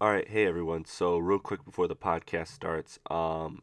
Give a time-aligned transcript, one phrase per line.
[0.00, 0.84] All right, hey everyone.
[0.84, 3.62] So, real quick before the podcast starts, um,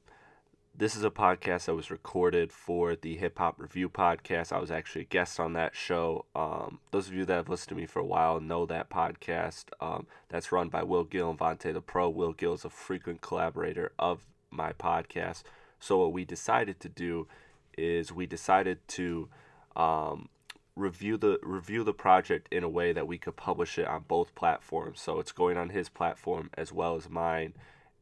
[0.77, 4.51] this is a podcast that was recorded for the Hip Hop Review podcast.
[4.51, 6.25] I was actually a guest on that show.
[6.35, 9.67] Um, those of you that have listened to me for a while know that podcast.
[9.79, 12.09] Um, that's run by Will Gill and Vontae the Pro.
[12.09, 15.43] Will Gill is a frequent collaborator of my podcast.
[15.79, 17.29] So, what we decided to do
[17.77, 19.29] is we decided to
[19.77, 20.27] um,
[20.75, 24.35] review the review the project in a way that we could publish it on both
[24.35, 24.99] platforms.
[25.01, 27.53] So it's going on his platform as well as mine,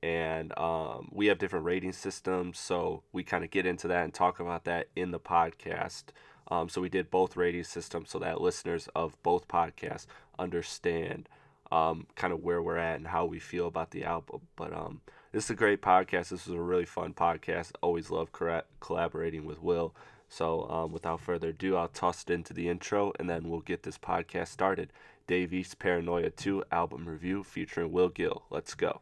[0.02, 2.60] and um, we have different rating systems.
[2.60, 6.06] So we kind of get into that and talk about that in the podcast.
[6.50, 11.30] Um, so we did both rating systems so that listeners of both podcasts understand
[11.72, 14.42] um, kind of where we're at and how we feel about the album.
[14.56, 16.30] But um, this is a great podcast.
[16.30, 17.72] This was a really fun podcast.
[17.82, 18.30] Always love
[18.80, 19.96] collaborating with Will.
[20.30, 23.84] So, um, without further ado, I'll toss it into the intro and then we'll get
[23.84, 24.92] this podcast started.
[25.28, 28.44] Dave East Paranoia 2 album review featuring Will Gill.
[28.50, 29.02] Let's go.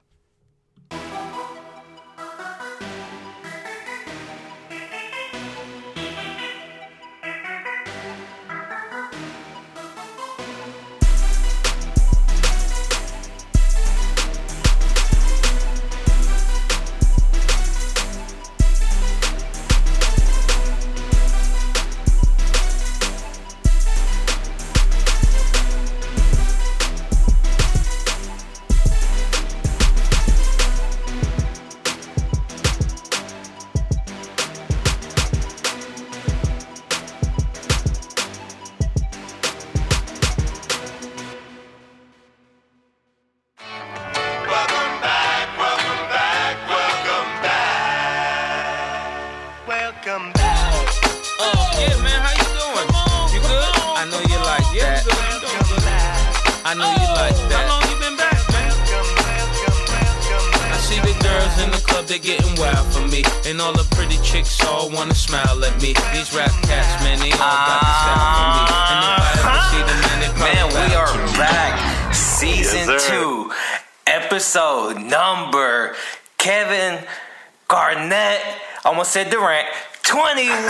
[79.01, 79.67] Almost said Durant.
[80.03, 80.51] 21.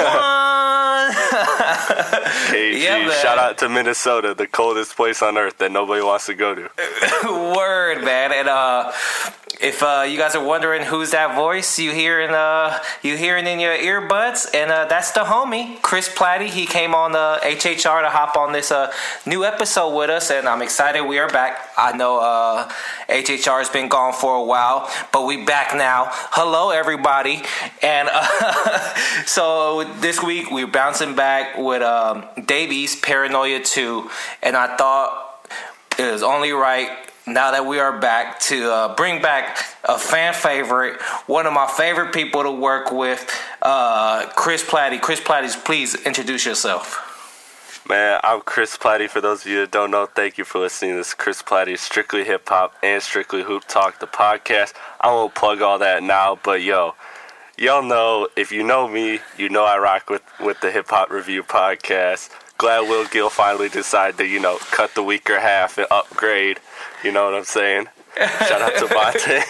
[2.48, 6.34] KG, yeah, shout out to Minnesota, the coldest place on earth that nobody wants to
[6.34, 6.70] go to.
[7.26, 8.32] Word, man.
[8.32, 8.94] And uh,
[9.62, 13.60] if uh, you guys are wondering who's that voice you hearing, uh, you hearing in
[13.60, 16.48] your earbuds, and uh, that's the homie Chris Platty.
[16.48, 18.92] He came on the HHR to hop on this uh,
[19.26, 21.70] new episode with us, and I'm excited we are back.
[21.78, 22.70] I know uh,
[23.08, 26.08] HHR has been gone for a while, but we back now.
[26.10, 27.44] Hello, everybody,
[27.84, 28.96] and uh,
[29.26, 34.10] so this week we're bouncing back with um, Dave East Paranoia 2,
[34.42, 35.48] and I thought
[36.00, 40.34] it was only right now that we are back to uh, bring back a fan
[40.34, 43.30] favorite, one of my favorite people to work with,
[43.62, 45.00] uh, Chris Platty.
[45.00, 47.08] Chris Platty, please introduce yourself.
[47.88, 49.10] Man, I'm Chris Platty.
[49.10, 50.92] For those of you that don't know, thank you for listening.
[50.92, 54.74] To this is Chris Platty, Strictly Hip Hop and Strictly Hoop Talk, the podcast.
[55.00, 56.96] I won't plug all that now, but yo,
[57.58, 61.10] y'all know if you know me, you know I rock with with the Hip Hop
[61.10, 62.30] Review podcast.
[62.58, 66.60] Glad Will Gill finally decided to you know cut the weaker half and upgrade
[67.04, 67.88] you know what I'm saying?
[68.18, 69.42] Shout out to Vontae.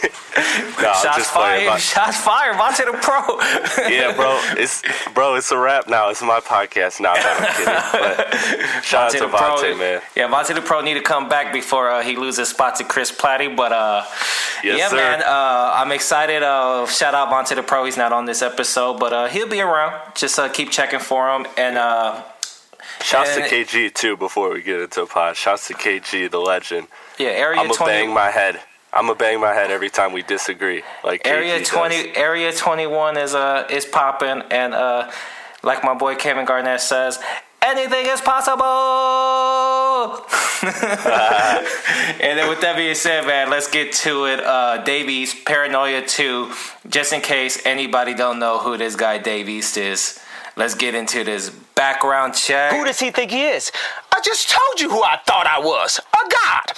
[0.81, 1.79] no, Shots fired.
[1.81, 2.55] Shots fired.
[2.55, 3.89] Vontae the pro.
[3.89, 4.39] yeah, bro.
[4.55, 5.35] It's bro.
[5.35, 6.09] It's a wrap now.
[6.09, 7.13] It's my podcast now.
[7.15, 7.65] I'm kidding.
[7.65, 8.33] But
[8.83, 10.01] shout Vontae out to Vontae, man.
[10.15, 13.11] Yeah, Vontae the pro need to come back before uh, he loses spot to Chris
[13.11, 13.53] Platty.
[13.53, 14.03] But uh,
[14.63, 14.95] yes, yeah, sir.
[14.95, 15.21] man.
[15.23, 16.43] Uh, I'm excited.
[16.43, 17.83] Uh, shout out Vontae the pro.
[17.85, 19.99] He's not on this episode, but uh, he'll be around.
[20.15, 21.77] Just uh, keep checking for him and.
[23.03, 25.35] Shouts to KG too before we get into a pod.
[25.35, 26.87] Shouts to KG, the legend.
[27.21, 27.91] Yeah, area I'm gonna 20.
[27.91, 28.59] bang my head.
[28.93, 30.81] I'm gonna bang my head every time we disagree.
[31.03, 32.17] Like area KG twenty, does.
[32.17, 35.11] area twenty one is uh is popping, and uh,
[35.63, 37.19] like my boy Kevin Garnett says,
[37.61, 38.63] anything is possible.
[40.63, 44.39] and then with that being said, man, let's get to it.
[44.39, 46.51] Uh, Dave East Paranoia Two.
[46.89, 50.19] Just in case anybody don't know who this guy Dave East is.
[50.57, 52.73] Let's get into this background check.
[52.73, 53.71] Who does he think he is?
[54.11, 56.73] I just told you who I thought I was a god.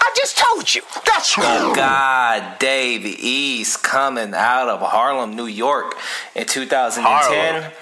[0.00, 0.82] I just told you.
[1.04, 1.72] That's right.
[1.74, 5.96] God, Dave East coming out of Harlem, New York
[6.34, 7.04] in 2010.
[7.04, 7.72] Harlem.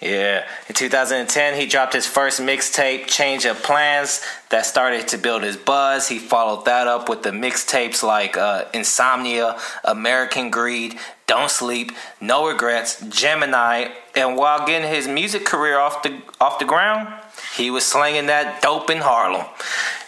[0.00, 5.42] Yeah, in 2010, he dropped his first mixtape, Change of Plans, that started to build
[5.42, 6.08] his buzz.
[6.08, 11.90] He followed that up with the mixtapes like uh, Insomnia, American Greed, Don't Sleep,
[12.20, 17.08] No Regrets, Gemini, and while getting his music career off the off the ground,
[17.56, 19.46] he was slinging that dope in Harlem.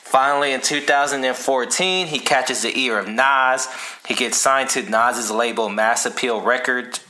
[0.07, 3.67] Finally, in 2014, he catches the ear of Nas.
[4.07, 7.01] He gets signed to Nas's label Mass Appeal Records.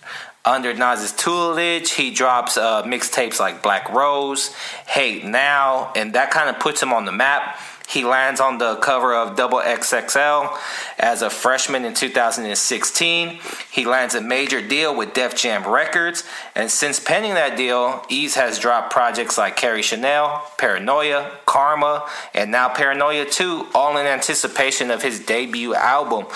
[0.47, 4.55] Under Nas's tutelage, he drops uh, mixtapes like Black Rose,
[4.87, 7.59] Hate Now, and that kind of puts him on the map.
[7.89, 10.59] He lands on the cover of Double XXL
[10.99, 13.39] as a freshman in 2016.
[13.71, 16.25] He lands a major deal with Def Jam Records,
[16.55, 22.51] and since penning that deal, East has dropped projects like Carrie Chanel, Paranoia, Karma, and
[22.51, 26.27] now Paranoia 2, all in anticipation of his debut album.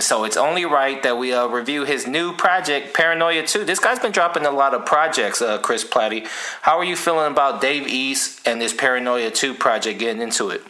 [0.00, 3.64] So it's only right that we uh, review his new project, Paranoia 2.
[3.64, 6.26] This guy's been dropping a lot of projects, uh, Chris Platty.
[6.62, 10.62] How are you feeling about Dave East and this Paranoia 2 project getting into it?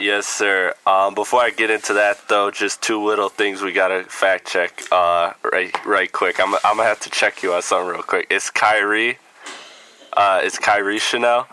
[0.00, 0.72] Yes, sir.
[0.86, 4.82] Um, before I get into that, though, just two little things we gotta fact check
[4.90, 6.40] uh, right, right quick.
[6.40, 8.26] I'm, I'm gonna have to check you on something real quick.
[8.30, 9.18] It's Kairi.
[10.14, 11.46] Uh, it's Kairi Chanel,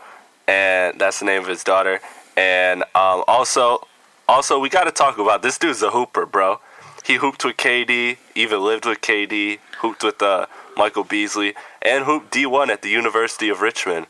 [0.47, 1.99] and that's the name of his daughter.
[2.37, 3.85] And um, also,
[4.29, 6.61] also we gotta talk about this dude's a hooper, bro.
[7.05, 10.45] He hooped with KD, even lived with KD, hooped with uh,
[10.77, 14.07] Michael Beasley, and hooped D1 at the University of Richmond.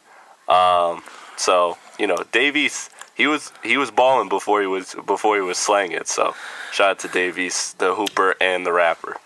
[0.47, 1.01] Um,
[1.37, 5.41] so you know, Dave East he was he was balling before he was before he
[5.41, 6.07] was slaying it.
[6.07, 6.35] So
[6.71, 9.17] shout out to Dave East, the hooper and the rapper.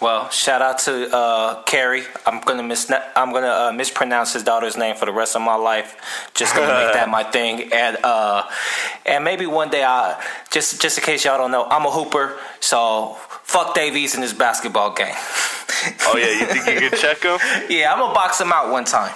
[0.00, 2.04] Well, shout out to uh, Carrie.
[2.24, 5.56] I'm gonna mis I'm gonna uh, mispronounce his daughter's name for the rest of my
[5.56, 6.30] life.
[6.34, 8.48] Just gonna make that my thing, and uh,
[9.06, 12.38] and maybe one day I just just in case y'all don't know, I'm a hooper.
[12.60, 15.14] So fuck Dave East in his basketball game.
[16.06, 17.38] Oh yeah, you think you can check him?
[17.68, 19.12] yeah, I'm gonna box him out one time.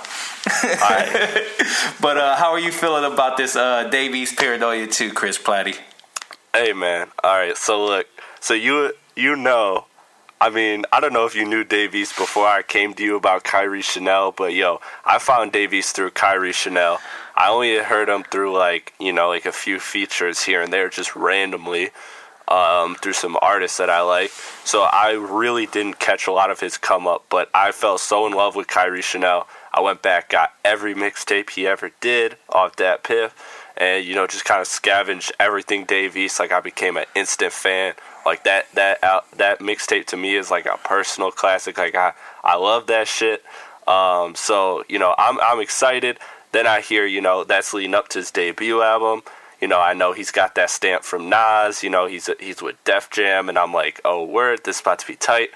[2.00, 5.76] but uh, how are you feeling about this uh, Dave East Paranoia 2, Chris Platty?
[6.52, 7.56] Hey man, all right.
[7.56, 8.06] So look,
[8.40, 9.86] so you you know,
[10.40, 13.16] I mean, I don't know if you knew Dave East before I came to you
[13.16, 16.98] about Kairi Chanel, but yo, I found Dave East through Kairi Chanel.
[17.36, 20.88] I only heard him through like you know like a few features here and there,
[20.88, 21.90] just randomly.
[22.48, 24.30] Um, through some artists that I like.
[24.64, 28.24] So I really didn't catch a lot of his come up, but I fell so
[28.24, 32.76] in love with Kairi Chanel I went back, got every mixtape he ever did off
[32.76, 33.34] that piff,
[33.76, 36.40] and you know just kind of scavenged everything Dave East.
[36.40, 37.92] Like I became an instant fan.
[38.24, 39.00] Like that that
[39.36, 41.76] that mixtape to me is like a personal classic.
[41.76, 43.44] Like I I love that shit.
[43.86, 46.18] Um, so you know I'm I'm excited.
[46.52, 49.22] Then I hear you know that's leading up to his debut album.
[49.60, 51.82] You know I know he's got that stamp from Nas.
[51.82, 55.00] You know he's he's with Def Jam, and I'm like oh word this is about
[55.00, 55.50] to be tight.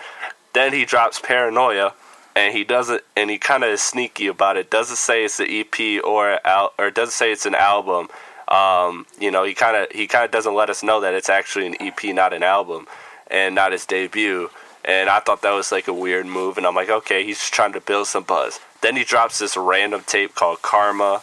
[0.53, 1.95] Then he drops Paranoia
[2.37, 5.47] and he doesn't and he kind of is sneaky about it doesn't say it's an
[5.49, 8.09] ep or al- or doesn't say it's an album
[8.49, 11.29] um, you know he kind of he kind of doesn't let us know that it's
[11.29, 12.87] actually an ep not an album
[13.31, 14.51] and not his debut
[14.85, 17.73] and i thought that was like a weird move and i'm like okay he's trying
[17.73, 21.23] to build some buzz then he drops this random tape called karma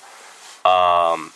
[0.63, 1.31] um,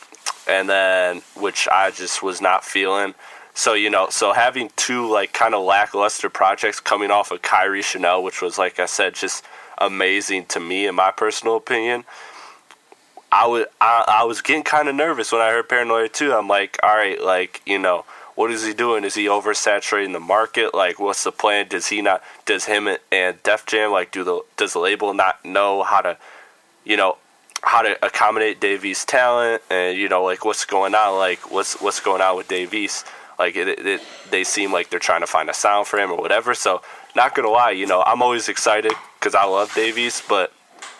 [0.51, 3.15] and then which i just was not feeling
[3.53, 7.83] so you know, so having two like kind of lackluster projects coming off of Kairi
[7.83, 9.43] Chanel, which was like I said, just
[9.77, 12.05] amazing to me in my personal opinion.
[13.31, 16.33] I was I, I was getting kind of nervous when I heard Paranoia 2.
[16.33, 18.05] I'm like, all right, like you know,
[18.35, 19.03] what is he doing?
[19.03, 20.73] Is he oversaturating the market?
[20.73, 21.67] Like, what's the plan?
[21.67, 22.23] Does he not?
[22.45, 24.41] Does him and Def Jam like do the?
[24.55, 26.17] Does the label not know how to,
[26.85, 27.17] you know,
[27.61, 29.61] how to accommodate Dave East's talent?
[29.69, 31.17] And you know, like what's going on?
[31.17, 33.05] Like what's what's going on with Dave East?
[33.39, 36.17] Like it, it, they seem like they're trying to find a sound for him or
[36.17, 36.53] whatever.
[36.53, 36.81] So
[37.15, 40.53] not gonna lie, you know, I'm always excited because I love Dave East, but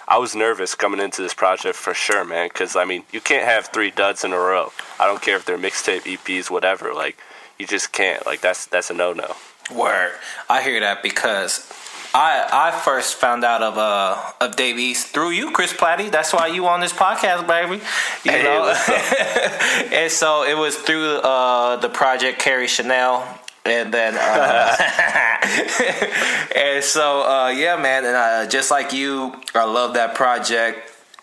[0.07, 2.49] I was nervous coming into this project for sure, man.
[2.49, 4.71] Because I mean, you can't have three duds in a row.
[4.99, 6.93] I don't care if they're mixtape, EPs, whatever.
[6.93, 7.17] Like,
[7.57, 8.25] you just can't.
[8.25, 9.35] Like, that's that's a no no.
[9.73, 10.11] Word,
[10.49, 11.71] I hear that because
[12.13, 16.11] I I first found out of uh of Dave East through you, Chris Platty.
[16.11, 17.81] That's why you on this podcast, baby.
[18.23, 18.67] You Hey, know,
[19.97, 23.25] and so it was through uh the project Carrie Chanel.
[23.63, 24.75] And then, uh,
[26.55, 30.79] and so, uh, yeah, man, and uh, just like you, I love that project.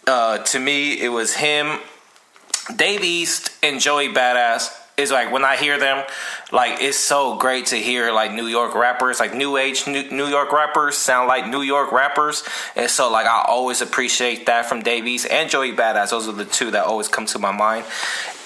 [0.06, 1.80] Uh, to me, it was him,
[2.76, 6.04] Dave East, and Joey Badass is like when I hear them,
[6.52, 10.26] like it's so great to hear like New York rappers, like new age New, New
[10.26, 12.44] York rappers sound like New York rappers,
[12.76, 16.10] and so like I always appreciate that from Dave East and Joey Badass.
[16.10, 17.86] Those are the two that always come to my mind.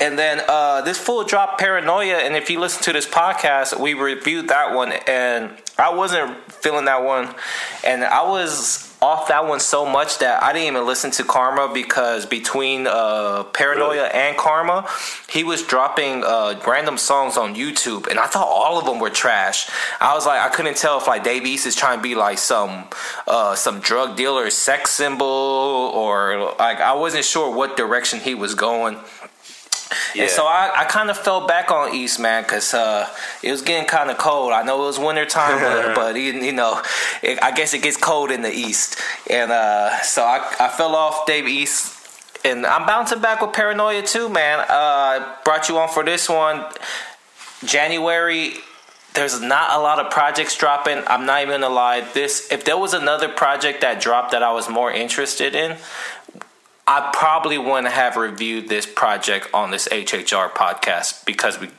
[0.00, 3.94] And then uh, this full drop paranoia, and if you listen to this podcast, we
[3.94, 7.34] reviewed that one, and I wasn't feeling that one,
[7.84, 11.68] and I was off that one so much that I didn't even listen to Karma
[11.74, 14.10] because between uh, Paranoia really?
[14.10, 14.88] and Karma,
[15.28, 19.10] he was dropping uh, random songs on YouTube, and I thought all of them were
[19.10, 19.68] trash.
[20.00, 22.38] I was like, I couldn't tell if like Dave East is trying to be like
[22.38, 22.84] some
[23.26, 28.54] uh, some drug dealer sex symbol or like I wasn't sure what direction he was
[28.54, 28.98] going.
[30.14, 30.22] Yeah.
[30.22, 33.08] And so I, I kind of fell back on East, man, because uh,
[33.42, 34.52] it was getting kind of cold.
[34.52, 36.82] I know it was winter time, but, but you know,
[37.22, 39.00] it, I guess it gets cold in the East.
[39.30, 41.98] And uh, so I, I fell off Dave East.
[42.44, 44.64] And I'm bouncing back with Paranoia too, man.
[44.68, 46.64] Uh, brought you on for this one.
[47.64, 48.54] January
[49.14, 51.02] there's not a lot of projects dropping.
[51.06, 52.00] I'm not even gonna lie.
[52.00, 55.76] This if there was another project that dropped that I was more interested in,
[56.84, 61.70] I probably wouldn't have reviewed this project on this HHR podcast because we,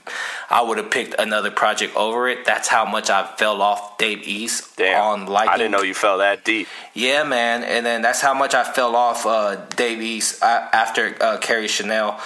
[0.49, 2.45] I would have picked another project over it.
[2.45, 5.53] That's how much I fell off Dave East Damn, on liking.
[5.53, 6.69] I didn't know you fell that deep.
[6.93, 11.15] Yeah, man, and then that's how much I fell off uh, Dave East uh, after
[11.21, 12.17] uh, Carrie Chanel.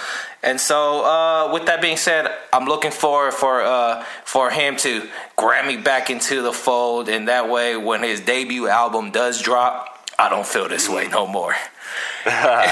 [0.44, 5.08] And so, uh, with that being said, I'm looking forward for uh, for him to
[5.34, 9.97] grab me back into the fold, and that way, when his debut album does drop,
[10.18, 11.54] I don't feel this way no more.
[12.26, 12.64] yeah,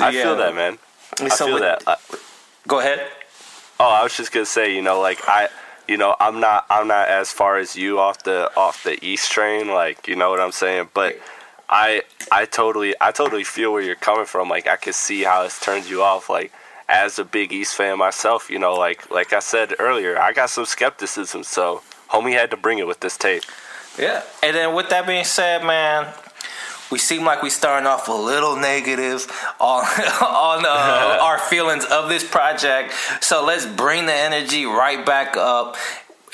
[0.00, 0.10] I yeah.
[0.10, 0.78] feel that, man.
[1.20, 1.82] I so feel with, that.
[1.86, 1.96] I,
[2.68, 3.00] go ahead.
[3.80, 5.48] Oh, I was just gonna say, you know, like I,
[5.88, 9.32] you know, I'm not, I'm not as far as you off the off the East
[9.32, 11.18] train, like you know what I'm saying, but.
[11.74, 14.50] I I totally I totally feel where you're coming from.
[14.50, 16.28] Like I can see how it turns you off.
[16.28, 16.52] Like
[16.86, 20.50] as a big East fan myself, you know, like like I said earlier, I got
[20.50, 21.44] some skepticism.
[21.44, 23.44] So homie had to bring it with this tape.
[23.98, 26.12] Yeah, and then with that being said, man,
[26.90, 29.26] we seem like we starting off a little negative
[29.58, 29.84] on
[30.20, 32.92] on uh, our feelings of this project.
[33.20, 35.76] So let's bring the energy right back up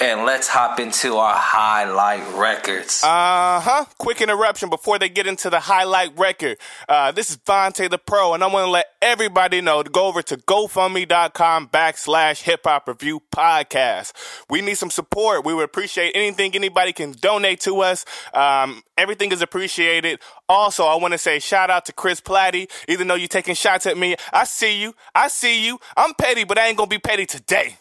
[0.00, 3.02] and let's hop into our highlight records.
[3.02, 3.84] Uh huh.
[3.98, 6.58] Quick interruption before they get into the highlight record.
[6.88, 10.06] Uh, this is Vontae the Pro, and I want to let everybody know to go
[10.06, 14.12] over to GoFundMe.com backslash Hip Hop Review Podcast.
[14.48, 15.44] We need some support.
[15.44, 18.04] We would appreciate anything anybody can donate to us.
[18.32, 20.20] Um, everything is appreciated.
[20.48, 22.70] Also, I want to say shout out to Chris Platty.
[22.88, 24.94] Even though you're taking shots at me, I see you.
[25.14, 25.78] I see you.
[25.96, 27.76] I'm petty, but I ain't gonna be petty today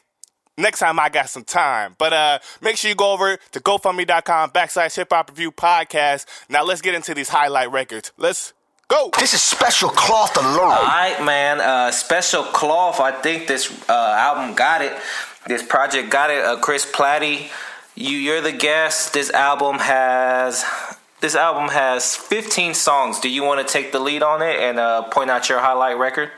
[0.58, 1.96] next time I got some time.
[1.98, 6.26] But uh, make sure you go over to GoFundMe.com backslash Hip Hop Review Podcast.
[6.50, 8.12] Now let's get into these highlight records.
[8.18, 8.54] Let's
[8.88, 9.10] go.
[9.18, 10.60] This is Special Cloth alone.
[10.60, 11.62] All right, man.
[11.62, 13.00] Uh, Special Cloth.
[13.00, 14.94] I think this uh, album got it.
[15.48, 16.44] This project got it.
[16.44, 17.50] Uh, Chris Platty,
[17.96, 19.14] you you're the guest.
[19.14, 20.66] This album has.
[21.20, 23.20] This album has 15 songs.
[23.20, 25.98] Do you want to take the lead on it and uh, point out your highlight
[25.98, 26.30] record?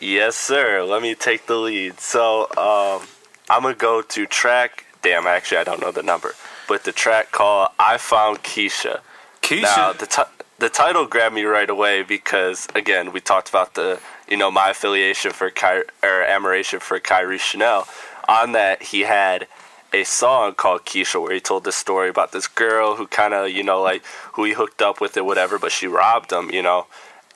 [0.00, 0.84] Yes, sir.
[0.84, 1.98] Let me take the lead.
[1.98, 3.08] So, um,
[3.50, 4.84] I'm gonna go to track.
[5.02, 6.34] Damn, actually, I don't know the number,
[6.68, 9.00] but the track called "I Found Keisha."
[9.42, 9.62] Keisha.
[9.62, 10.22] Now, the t-
[10.58, 14.70] the title grabbed me right away because again, we talked about the you know my
[14.70, 17.86] affiliation for Ky- or admiration for Kairi Chanel.
[18.28, 19.46] On that, he had
[19.92, 23.50] a song called Keisha where he told this story about this girl who kind of
[23.50, 26.62] you know like who he hooked up with or whatever, but she robbed him, you
[26.62, 26.86] know.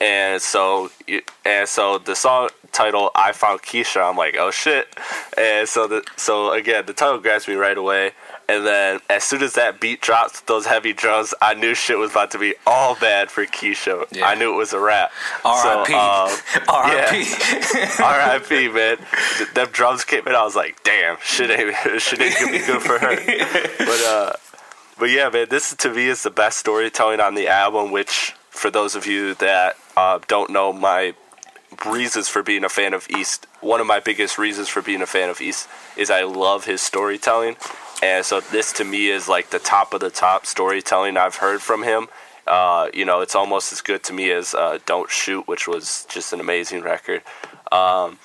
[0.03, 0.91] And so,
[1.45, 4.87] and so the song title "I Found Keisha," I'm like, oh shit.
[5.37, 8.11] And so the so again, the title grabs me right away.
[8.49, 12.11] And then as soon as that beat drops, those heavy drums, I knew shit was
[12.11, 14.05] about to be all bad for Keisha.
[14.11, 14.27] Yeah.
[14.27, 15.13] I knew it was a wrap.
[15.45, 15.93] R.I.P.
[15.93, 18.03] So, um, R.I.P.
[18.03, 18.67] R.I.P.
[18.73, 18.97] Man,
[19.53, 20.35] them drums came in.
[20.35, 23.15] I was like, damn, shit ain't shit ain't gonna be good for her.
[23.77, 24.33] but uh,
[24.99, 27.91] but yeah, man, this to me is the best storytelling on the album.
[27.91, 31.15] Which for those of you that uh, don't know my
[31.85, 33.47] reasons for being a fan of East.
[33.61, 35.67] One of my biggest reasons for being a fan of East
[35.97, 37.57] is I love his storytelling.
[38.01, 41.61] And so this to me is like the top of the top storytelling I've heard
[41.61, 42.07] from him.
[42.45, 46.05] Uh, you know, it's almost as good to me as uh, Don't Shoot, which was
[46.09, 47.23] just an amazing record.
[47.71, 48.19] Um,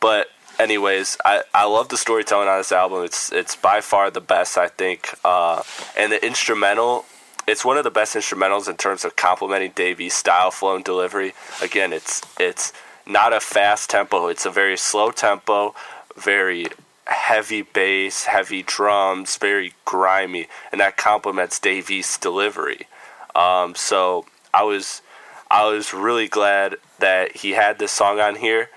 [0.00, 3.04] but anyways, I, I love the storytelling on this album.
[3.04, 5.12] It's it's by far the best, I think.
[5.24, 5.62] Uh,
[5.98, 7.04] and the instrumental
[7.46, 10.84] it's one of the best instrumentals in terms of complementing Dave East's style, flow, and
[10.84, 11.34] delivery.
[11.62, 12.72] Again, it's it's
[13.06, 14.28] not a fast tempo.
[14.28, 15.74] It's a very slow tempo,
[16.16, 16.66] very
[17.06, 22.86] heavy bass, heavy drums, very grimy, and that complements Dave East's delivery.
[23.34, 25.02] Um, so I was
[25.50, 28.70] I was really glad that he had this song on here,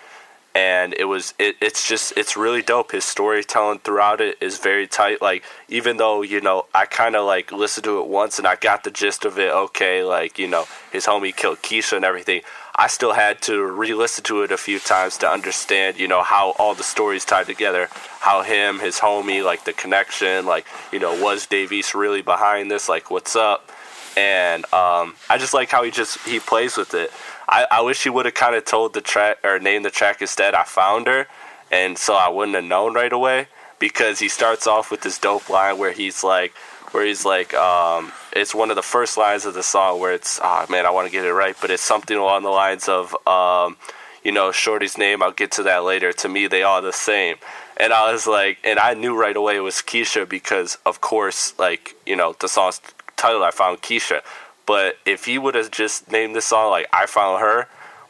[0.57, 2.91] and it was it, it's just it's really dope.
[2.91, 5.21] His storytelling throughout it is very tight.
[5.21, 8.55] Like even though you know i kind of like listened to it once and i
[8.55, 12.41] got the gist of it okay like you know his homie killed keisha and everything
[12.75, 16.51] i still had to re-listen to it a few times to understand you know how
[16.57, 17.87] all the stories tied together
[18.19, 22.69] how him his homie like the connection like you know was Dave East really behind
[22.69, 22.89] this?
[22.89, 23.71] Like what's up?
[24.15, 27.11] And um, i just like how he just he plays with it
[27.47, 30.21] I, I wish he would have kind of told the track or named the track
[30.21, 30.53] instead.
[30.53, 31.27] I found her,
[31.71, 33.47] and so I wouldn't have known right away
[33.79, 36.53] because he starts off with this dope line where he's like,
[36.91, 40.39] where he's like, um, it's one of the first lines of the song where it's,
[40.41, 43.15] oh man, I want to get it right, but it's something along the lines of,
[43.27, 43.77] um,
[44.23, 45.21] you know, Shorty's name.
[45.21, 46.11] I'll get to that later.
[46.13, 47.35] To me, they are the same.
[47.77, 51.57] And I was like, and I knew right away it was Keisha because, of course,
[51.59, 52.81] like you know, the song's
[53.15, 53.43] title.
[53.43, 54.21] I found Keisha,
[54.67, 57.67] but if he would have just named this song like "I Found Her,"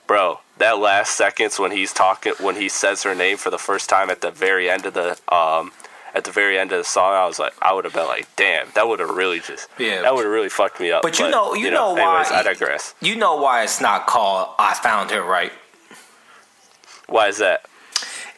[0.08, 3.88] bro, that last seconds when he's talking, when he says her name for the first
[3.90, 5.72] time at the very end of the um,
[6.14, 8.28] at the very end of the song, I was like, I would have been like,
[8.36, 11.04] damn, that would have really just, yeah, that would have really fucked me up.
[11.04, 12.22] But you but, know, you, you know, know, why?
[12.22, 12.96] Anyways, I digress.
[13.02, 15.52] You know why it's not called "I Found Her," right?
[17.08, 17.66] Why is that?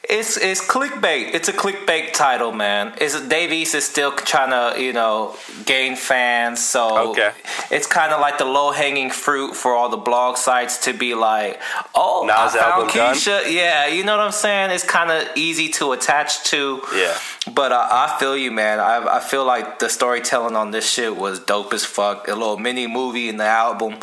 [0.10, 1.36] It's it's clickbait.
[1.36, 2.98] It's a clickbait title, man.
[3.00, 5.36] Is Dave East is still trying to you know
[5.66, 7.32] gain fans, so okay.
[7.70, 11.13] it's kind of like the low hanging fruit for all the blog sites to be
[11.13, 11.62] like,
[11.94, 13.44] oh, Now's I found Keisha.
[13.44, 13.54] Done?
[13.54, 14.72] Yeah, you know what I'm saying.
[14.72, 16.82] It's kind of easy to attach to.
[16.92, 17.16] Yeah.
[17.54, 18.80] But uh, I feel you, man.
[18.80, 22.28] I, I feel like the storytelling on this shit was dope as fuck.
[22.28, 23.98] A little mini movie in the album,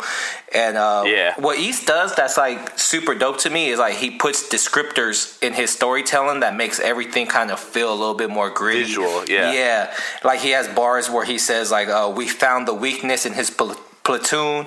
[0.53, 1.33] and uh, yeah.
[1.39, 5.53] what East does that's like super dope to me is like he puts descriptors in
[5.53, 8.83] his storytelling that makes everything kind of feel a little bit more gritty.
[8.83, 9.51] Visual, yeah.
[9.51, 9.93] Yeah.
[10.23, 13.49] Like he has bars where he says like, uh, "We found the weakness in his."
[13.49, 14.65] Pl- platoon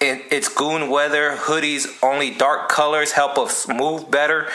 [0.00, 4.46] it's goon weather hoodies only dark colors help us move better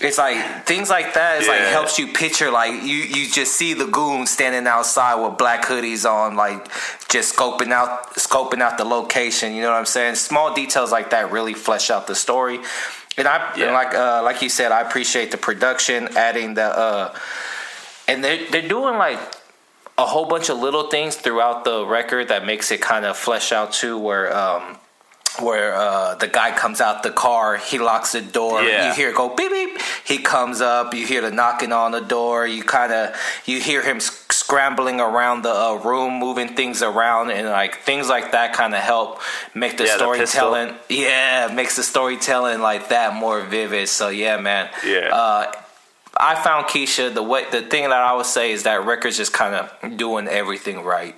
[0.00, 1.52] it's like things like that is yeah.
[1.52, 5.64] like helps you picture like you you just see the goons standing outside with black
[5.64, 6.68] hoodies on like
[7.08, 11.10] just scoping out scoping out the location you know what i'm saying small details like
[11.10, 12.58] that really flesh out the story
[13.16, 13.66] and i yeah.
[13.66, 17.14] and like uh like you said i appreciate the production adding the uh
[18.08, 19.18] and they're they're doing like
[19.98, 23.50] a whole bunch of little things throughout the record that makes it kind of flesh
[23.50, 24.76] out too where um
[25.40, 28.62] where uh, the guy comes out the car, he locks the door.
[28.62, 28.88] Yeah.
[28.88, 29.80] You hear it go beep beep.
[30.04, 30.94] He comes up.
[30.94, 32.46] You hear the knocking on the door.
[32.46, 37.48] You kind of you hear him scrambling around the uh, room, moving things around, and
[37.48, 39.20] like things like that kind of help
[39.54, 40.74] make the yeah, storytelling.
[40.88, 43.88] The yeah, makes the storytelling like that more vivid.
[43.88, 44.70] So yeah, man.
[44.84, 45.08] Yeah.
[45.12, 45.52] Uh,
[46.18, 47.12] I found Keisha.
[47.12, 50.28] The way the thing that I would say is that record's just kind of doing
[50.28, 51.14] everything right.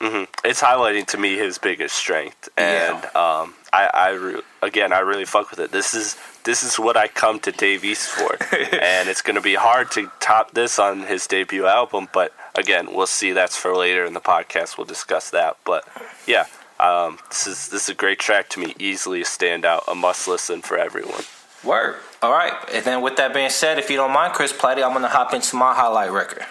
[0.00, 0.46] Mm-hmm.
[0.46, 3.40] It's highlighting to me his biggest strength, and yeah.
[3.40, 5.72] um, I, I re- again, I really fuck with it.
[5.72, 9.42] This is this is what I come to Dave East for, and it's going to
[9.42, 12.08] be hard to top this on his debut album.
[12.12, 13.32] But again, we'll see.
[13.32, 14.78] That's for later in the podcast.
[14.78, 15.56] We'll discuss that.
[15.64, 15.84] But
[16.28, 16.46] yeah,
[16.78, 18.76] um, this is this is a great track to me.
[18.78, 21.24] Easily a standout, a must listen for everyone.
[21.64, 21.96] Word.
[22.22, 24.92] All right, and then with that being said, if you don't mind, Chris Platty, I'm
[24.92, 26.44] going to hop into my highlight record.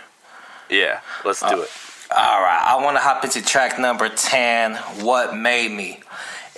[0.70, 1.70] Yeah, let's do uh, it.
[2.10, 6.00] All right, I want to hop into track number 10, What Made Me.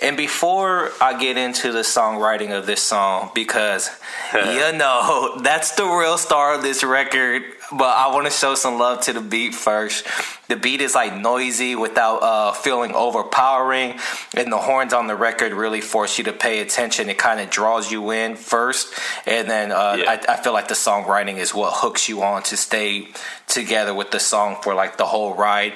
[0.00, 3.90] And before I get into the songwriting of this song, because
[4.32, 8.78] you know, that's the real star of this record, but I want to show some
[8.78, 10.06] love to the beat first.
[10.48, 13.98] The beat is like noisy without uh, feeling overpowering,
[14.36, 17.08] and the horns on the record really force you to pay attention.
[17.08, 18.92] It kind of draws you in first,
[19.26, 20.10] and then uh, yeah.
[20.10, 23.08] I, I, feel like the songwriting is what hooks you on to stay
[23.46, 25.74] together with the song for like the whole ride.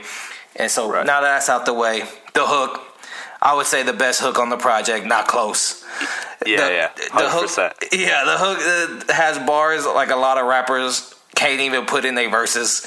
[0.56, 1.06] And so right.
[1.06, 2.00] now that that's out the way,
[2.34, 2.80] the hook
[3.40, 5.84] I would say the best hook on the project, not close.
[6.46, 7.10] Yeah, the, yeah, 100%.
[7.12, 7.74] the hook.
[7.92, 12.14] Yeah, the hook uh, has bars like a lot of rappers can't even put in
[12.14, 12.86] their verses.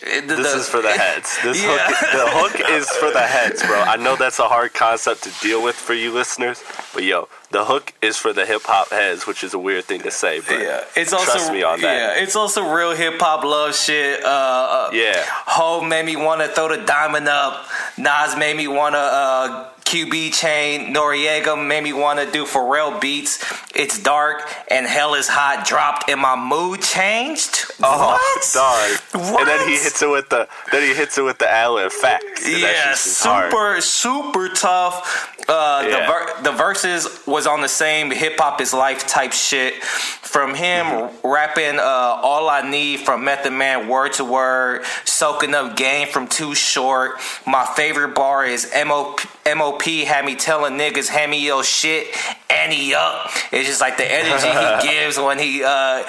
[0.00, 1.38] The, this is for the heads.
[1.42, 1.76] This yeah.
[1.80, 3.80] hook, the hook is for the heads, bro.
[3.80, 6.62] I know that's a hard concept to deal with for you listeners,
[6.94, 10.02] but yo, the hook is for the hip hop heads, which is a weird thing
[10.02, 12.16] to say, but yeah, it's also trust me on that.
[12.16, 14.22] Yeah, it's also real hip hop love shit.
[14.22, 17.66] Uh, uh, yeah, Hov made me want to throw the diamond up.
[17.96, 18.98] Nas made me want to.
[18.98, 23.42] Uh, QB Chain, Noreaga made me want to do Pharrell beats.
[23.74, 25.66] It's dark and hell is hot.
[25.66, 27.64] Dropped and my mood changed.
[27.82, 28.52] Oh, what?
[28.52, 29.22] dog!
[29.32, 29.40] What?
[29.40, 32.46] And then he hits it with the then he hits it with the ad facts.
[32.46, 33.82] Yeah, super hard.
[33.82, 35.34] super tough.
[35.48, 36.00] Uh, yeah.
[36.00, 39.82] the ver- the verses was on the same hip hop is life type shit.
[39.82, 41.26] From him mm-hmm.
[41.26, 46.26] rapping uh, all I need from Method Man word to word, soaking up game from
[46.26, 47.12] Too Short.
[47.46, 49.20] My favorite bar is MOP.
[49.56, 52.06] MOP had me telling niggas, hand me your shit,
[52.50, 53.30] ante up.
[53.52, 56.04] It's just like the energy he gives when he uh,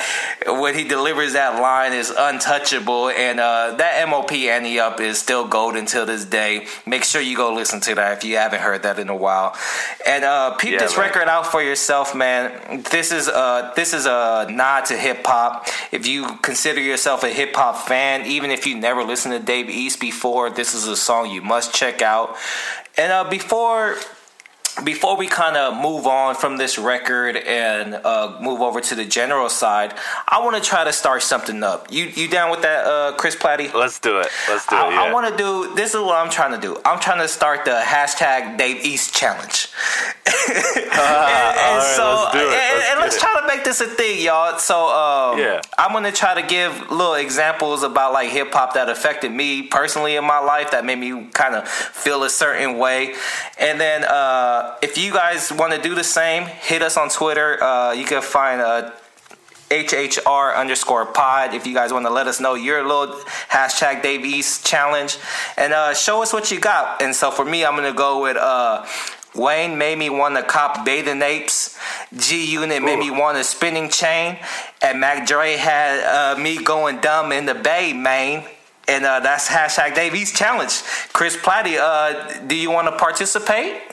[0.48, 5.48] when he delivers that line is untouchable, and uh, that MOP Ante Up is still
[5.48, 6.68] gold until this day.
[6.86, 9.56] Make sure you go listen to that if you haven't heard that in a while,
[10.06, 11.08] and uh, peep Yeah, this man.
[11.08, 12.84] record out for yourself, man.
[12.92, 15.68] This is uh this is a nod to hip hop.
[15.92, 19.70] If you consider yourself a hip hop fan, even if you never listened to Dave
[19.70, 22.36] East before, this is a song you must check out.
[23.00, 23.96] And uh, before
[24.84, 29.06] before we kind of move on from this record and uh, move over to the
[29.06, 29.94] general side,
[30.28, 31.88] I want to try to start something up.
[31.92, 33.74] You you down with that, uh, Chris Platty?
[33.74, 34.28] Let's do it.
[34.48, 34.80] Let's do it.
[34.80, 35.02] I, Yeah.
[35.04, 36.78] I want to do this is what I'm trying to do.
[36.86, 39.68] I'm trying to start the hashtag Dave East challenge.
[40.50, 42.44] and, and all right, so let's do it.
[42.44, 44.58] and, Let's and let's try to make this a thing, y'all.
[44.60, 45.62] So um, Yeah.
[45.78, 50.16] I'm gonna try to give little examples about like hip hop that affected me personally
[50.16, 53.16] in my life that made me kind of feel a certain way.
[53.60, 57.62] And then uh, if you guys want to do the same, hit us on Twitter.
[57.62, 58.91] Uh, you can find uh,
[59.69, 63.15] HHR underscore pod if you guys want to let us know your little
[63.50, 65.17] hashtag Dave East challenge
[65.58, 67.02] and uh, show us what you got.
[67.02, 68.86] And so for me, I'm going to go with uh,
[69.36, 71.78] Wayne made me want to cop bathing apes.
[72.17, 74.38] G Unit made me want a spinning chain.
[74.82, 78.43] And Mac Dre had uh, me going dumb in the Bay, Maine.
[78.88, 80.82] And uh, that's hashtag Dave East challenge.
[81.13, 83.84] Chris Platty, uh, do you want to participate?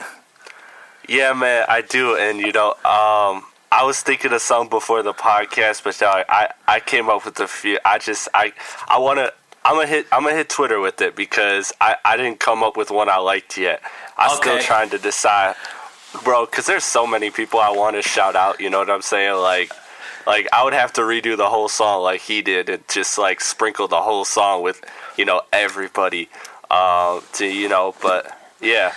[1.09, 2.17] Yeah, man, I do.
[2.17, 6.49] And you know, um, I was thinking of song before the podcast, but uh, I
[6.67, 7.79] I came up with a few.
[7.85, 8.53] I just I
[8.89, 9.33] I want to.
[9.65, 10.07] I'm gonna hit.
[10.11, 13.19] I'm gonna hit Twitter with it because I, I didn't come up with one I
[13.19, 13.83] liked yet.
[14.19, 15.55] I'm still trying to decide,
[16.25, 16.47] bro.
[16.47, 18.61] Because there's so many people I want to shout out.
[18.61, 19.35] You know what I'm saying?
[19.37, 19.73] Like,
[20.27, 23.41] like I would have to redo the whole song like he did and just like
[23.41, 24.83] sprinkle the whole song with
[25.17, 26.29] you know everybody.
[26.71, 28.93] Um, to you know, but yeah.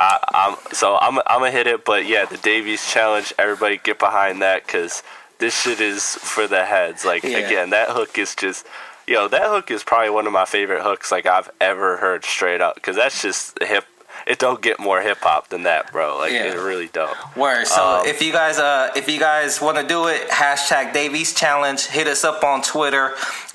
[0.00, 3.34] I, I'm so I'm I'm gonna hit it, but yeah, the Dave East challenge.
[3.38, 5.02] Everybody get behind that because
[5.38, 7.04] this shit is for the heads.
[7.04, 7.38] Like Yeah.
[7.38, 8.66] again, that hook is just,
[9.06, 12.60] yo, that hook is probably one of my favorite hooks like I've ever heard straight
[12.62, 13.84] up because that's just hip.
[14.30, 16.18] It don't get more hip hop than that, bro.
[16.18, 16.44] Like Yeah.
[16.52, 17.16] it really don't.
[17.36, 17.66] Word.
[17.66, 21.14] So Um, if you guys uh if you guys want to do it, hashtag Dave
[21.20, 21.80] East Challenge.
[21.98, 23.06] Hit us up on Twitter.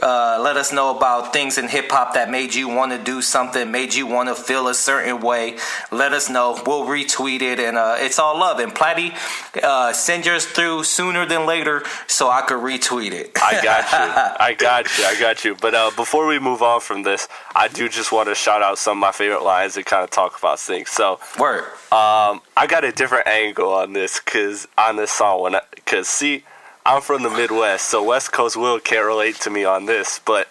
[0.04, 3.22] Uh, let us know about things in hip hop that made you want to do
[3.22, 5.56] something, made you want to feel a certain way.
[5.92, 6.62] Let us know.
[6.66, 8.60] We'll retweet it, and uh, it's all love.
[8.60, 9.16] And Platty,
[9.64, 13.32] uh, send yours through sooner than later so I could retweet it.
[13.42, 13.98] I got you.
[14.48, 15.06] I got you.
[15.06, 15.56] I got you.
[15.56, 18.78] But uh, before we move on from this, I do just want to shout out
[18.78, 20.90] some of my favorite lines and kind of talk about things.
[20.90, 21.64] So, Word.
[21.92, 26.44] Um, I got a different angle on this because on this song, when because see,
[26.86, 30.50] I'm from the Midwest, so West Coast Will can't relate to me on this, but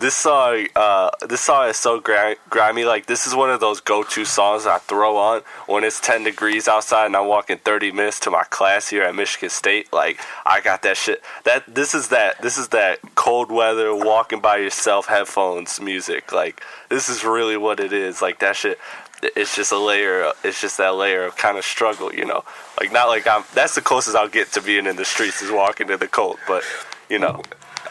[0.00, 2.84] this song, uh, this song is so grimy.
[2.84, 6.68] Like this is one of those go-to songs I throw on when it's 10 degrees
[6.68, 9.92] outside and I'm walking 30 minutes to my class here at Michigan State.
[9.92, 11.22] Like I got that shit.
[11.44, 16.32] That this is that this is that cold weather walking by yourself headphones music.
[16.32, 18.22] Like this is really what it is.
[18.22, 18.78] Like that shit
[19.22, 22.44] it's just a layer it's just that layer of kind of struggle you know
[22.80, 25.50] like not like i'm that's the closest i'll get to being in the streets is
[25.50, 26.62] walking to the cult but
[27.08, 27.42] you know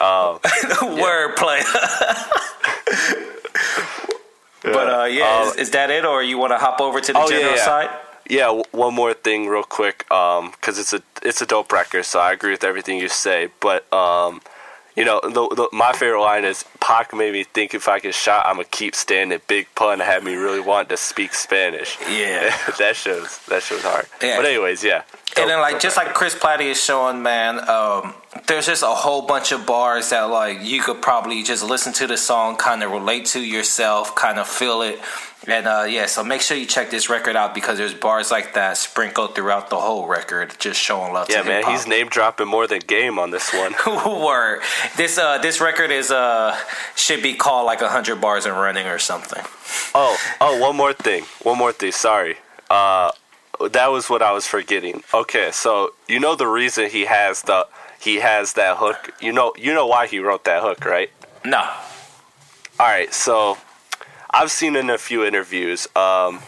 [0.82, 1.60] Word play.
[4.62, 7.18] but uh, yeah, is, is that it, or you want to hop over to the
[7.18, 7.64] Oh, yeah, general yeah.
[7.64, 7.90] side?
[8.28, 12.04] yeah w- one more thing real quick um because it's a it's a dope record
[12.04, 14.40] so i agree with everything you say but um
[14.98, 15.30] you know the,
[15.60, 18.64] the, my favorite line is Pac made me think if i get shot i'm gonna
[18.80, 22.54] keep standing big pun had me really want to speak spanish Yeah.
[22.78, 24.36] that shows that shows hard Yeah.
[24.38, 25.02] but anyways yeah
[25.38, 28.02] And then, like, just like Chris Platty is showing, man, um,
[28.48, 32.06] there's just a whole bunch of bars that, like, you could probably just listen to
[32.08, 34.98] the song, kind of relate to yourself, kind of feel it.
[35.48, 38.52] And, uh, yeah, so make sure you check this record out because there's bars like
[38.54, 41.72] that sprinkled throughout the whole record, just showing love yeah man hip-hop.
[41.72, 43.74] he's name dropping more than game on this one
[44.22, 44.60] Word.
[44.96, 46.54] This uh this record is uh
[46.96, 49.42] should be called like hundred bars and running or something.
[49.94, 51.24] Oh, oh, one more thing.
[51.42, 51.92] One more thing.
[51.92, 52.36] Sorry.
[52.68, 53.10] Uh,
[53.70, 55.02] that was what I was forgetting.
[55.14, 57.66] Okay, so you know the reason he has the
[57.98, 59.12] he has that hook.
[59.20, 61.10] You know you know why he wrote that hook, right?
[61.44, 61.60] No.
[62.80, 63.58] All right, so
[64.30, 65.88] I've seen in a few interviews.
[65.96, 66.40] Um,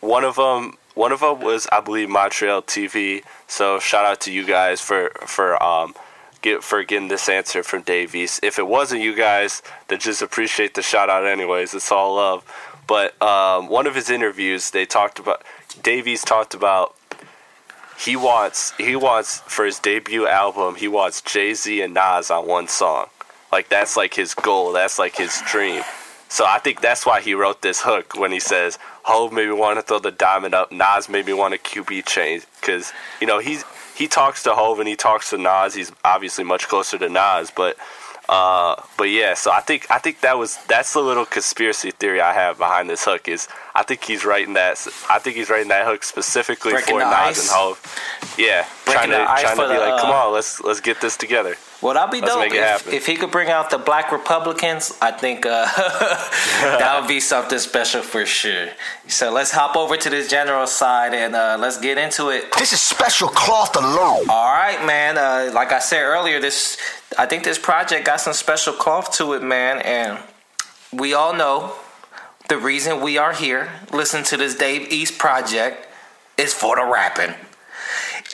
[0.00, 3.22] one of them, one of them was I believe Montreality.
[3.46, 5.94] So shout out to you guys for for um
[6.42, 8.40] get for getting this answer from Dave East.
[8.42, 11.74] If it wasn't you guys, then just appreciate the shout out anyways.
[11.74, 12.44] It's all love.
[12.86, 15.42] But um, one of his interviews, they talked about
[15.82, 16.94] Dave East talked about
[17.98, 22.46] he wants he wants for his debut album he wants Jay Z and Nas on
[22.46, 23.06] one song.
[23.52, 24.72] Like that's like his goal.
[24.72, 25.82] That's like his dream.
[26.28, 29.54] So I think that's why he wrote this hook when he says, "Hov made me
[29.54, 30.72] want to throw the diamond up.
[30.72, 33.64] Nas made me want a QB change." Because you know he's
[33.96, 35.74] he talks to Hov and he talks to Nas.
[35.74, 37.76] He's obviously much closer to Nas, but
[38.28, 39.34] uh, but yeah.
[39.34, 42.90] So I think I think that was that's the little conspiracy theory I have behind
[42.90, 46.72] this hook is I think he's writing that I think he's writing that hook specifically
[46.72, 48.34] Breaking for the Nas and Hov.
[48.38, 51.02] Yeah, Breaking trying to trying to be the, like, come uh, on, let's let's get
[51.02, 51.56] this together.
[51.82, 54.96] Well, that'd be Let's dope if, if he could bring out the black Republicans.
[55.02, 58.68] I think uh, that would be something special for sure.
[59.08, 62.50] So let's hop over to this general side and uh, let's get into it.
[62.56, 64.26] This is special cloth alone.
[64.30, 65.18] All right, man.
[65.18, 66.78] Uh, like I said earlier, this
[67.18, 69.80] I think this project got some special cloth to it, man.
[69.82, 70.18] And
[70.94, 71.74] we all know
[72.48, 75.88] the reason we are here, listen to this Dave East project,
[76.38, 77.34] is for the rapping.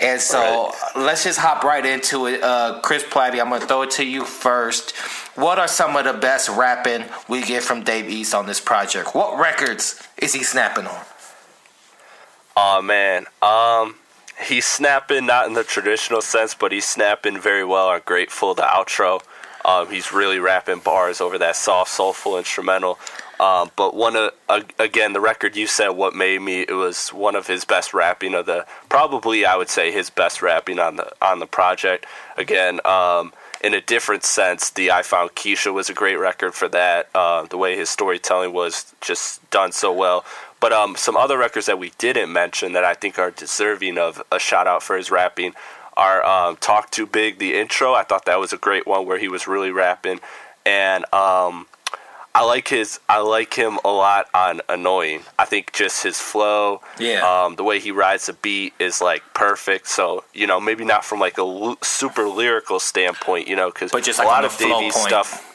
[0.01, 2.43] And so let's just hop right into it.
[2.43, 4.97] Uh, Chris Platty, I'm gonna throw it to you first.
[5.37, 9.15] What are some of the best rapping we get from Dave East on this project?
[9.15, 11.05] What records is he snapping on?
[12.57, 13.97] Oh man, um,
[14.47, 18.63] he's snapping not in the traditional sense, but he's snapping very well on "Grateful," the
[18.63, 19.23] outro.
[19.65, 22.99] Um, he's really rapping bars over that soft, soulful instrumental.
[23.41, 24.33] Um, but one of
[24.79, 28.35] again the record you said what made me it was one of his best rapping
[28.35, 32.07] of the probably I would say his best rapping on the on the project.
[32.37, 36.69] Again, um, in a different sense, the I Found Keisha was a great record for
[36.69, 37.09] that.
[37.15, 40.25] Uh, the way his storytelling was just done so well.
[40.61, 44.23] But um, some other records that we didn't mention that I think are deserving of
[44.31, 45.55] a shout out for his rapping
[45.97, 47.95] are um, Talk Too Big, the intro.
[47.95, 50.21] I thought that was a great one where he was really rapping.
[50.65, 51.67] And um,
[52.35, 55.21] I like his I like him a lot on Annoying.
[55.39, 57.21] I think just his flow, Yeah.
[57.21, 59.87] um, the way he rides the beat is like perfect.
[59.89, 63.93] So you know, maybe not from like a l- super lyrical standpoint, you know, because
[63.93, 65.09] But just a like lot of the flow Davies point.
[65.09, 65.49] stuff.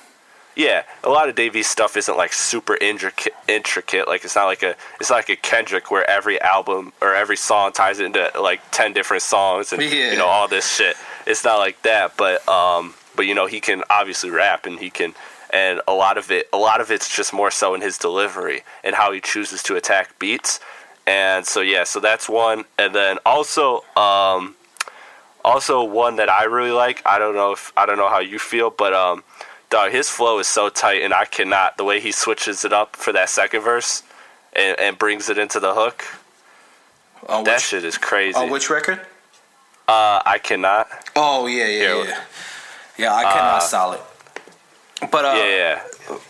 [0.55, 3.33] Yeah, a lot of Dave East stuff isn't like super intricate.
[3.47, 7.13] Intricate, like it's not like a it's not like a Kendrick where every album or
[7.13, 10.11] every song ties into like ten different songs and Yeah.
[10.11, 10.95] you know all this shit.
[11.27, 14.89] It's not like that, but um, but you know he can obviously rap and he
[14.89, 15.13] can,
[15.51, 18.63] and a lot of it, a lot of it's just more so in his delivery
[18.83, 20.59] and how he chooses to attack beats.
[21.05, 24.55] And so yeah, so that's one, and then also um,
[25.45, 27.01] also one that I really like.
[27.05, 29.23] I don't know if I don't know how you feel, but um,
[29.69, 32.95] dog, his flow is so tight, and I cannot the way he switches it up
[32.97, 34.03] for that second verse
[34.53, 36.03] and, and brings it into the hook.
[37.29, 38.37] On That which, shit is crazy.
[38.37, 38.99] on which record?
[39.87, 40.87] uh, I cannot.
[41.15, 42.03] Oh yeah, yeah, Yeah.
[42.03, 42.23] yeah.
[42.97, 43.99] Yeah, I cannot solid.
[45.11, 45.79] But uh, Yeah,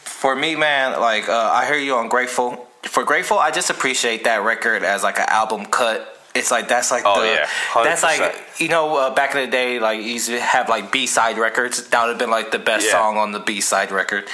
[0.04, 2.68] for me, man, like uh, I hear you on Grateful.
[2.84, 6.14] For Grateful, I just appreciate that record as like an album cut.
[6.36, 7.48] It's like that's like Oh, the yeah,
[7.84, 10.92] that's like you know uh, back in the day like you used to have like
[10.92, 11.88] B side records.
[11.90, 12.92] That would have been like the best Yeah.
[12.94, 14.26] song on the B side record.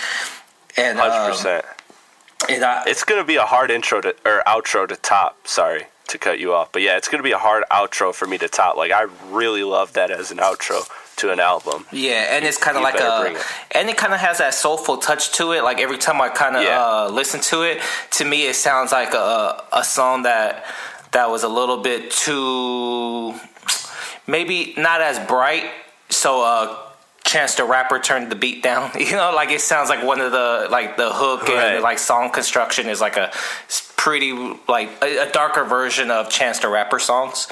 [0.75, 1.65] And Hundred um, percent.
[2.49, 5.47] and I, It's gonna be a hard intro to or outro to top.
[5.47, 8.37] Sorry to cut you off, but yeah, it's gonna be a hard outro for me
[8.39, 8.75] to top.
[8.75, 10.85] Like I really love that as an outro
[11.17, 11.85] to an album.
[11.91, 13.37] Yeah, and it's kind of like a, it.
[13.71, 15.63] and it kind of has that soulful touch to it.
[15.63, 16.81] Like every time I kind of Yeah.
[16.83, 20.65] uh, listen to it, to me it sounds like a a song that
[21.11, 23.35] that was a little bit too,
[24.27, 25.65] maybe not as bright.
[26.09, 26.77] So, uh,
[27.23, 28.91] Chance the Rapper turned the beat down.
[28.99, 31.75] You know, like it sounds like one of the like the hook Right.
[31.75, 33.31] and like song construction is like a
[33.95, 34.33] pretty
[34.67, 37.47] like a, a darker version of Chance the Rapper songs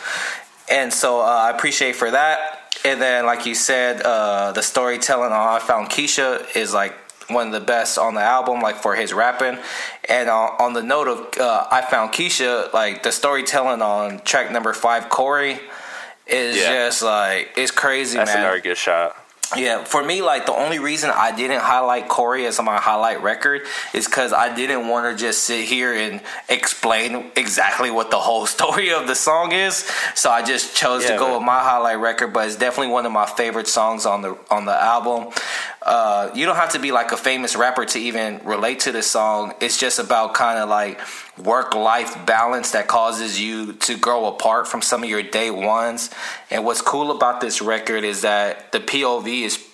[0.69, 2.60] and so uh, I appreciate for that.
[2.83, 6.93] And then, like you said, uh, the storytelling on I Found Keisha is like
[7.29, 9.57] one of the best on the album, like for his rapping.
[10.09, 14.51] And uh, on the note of uh, I Found Keisha, like the storytelling on track
[14.51, 15.59] number five, Corey,
[16.27, 16.85] is Yeah.
[16.87, 18.43] just like it's crazy, That's man.
[18.45, 19.15] another good shot.
[19.55, 23.63] Yeah, for me, like the only reason I didn't highlight Corey as my highlight record
[23.93, 28.45] is because I didn't want to just sit here and explain exactly what the whole
[28.57, 29.89] story of the song is.
[30.15, 31.33] So I just chose to go man.
[31.33, 34.65] with my highlight record, but it's definitely one of my favorite songs on the on
[34.65, 35.33] the album.
[35.81, 39.09] Uh, you don't have to be like a famous rapper to even relate to this
[39.09, 39.53] song.
[39.59, 40.99] It's just about kind of like
[41.37, 46.09] work life balance that causes you to grow apart from some of your day ones.
[46.49, 49.67] And what's cool about this record is that the POV is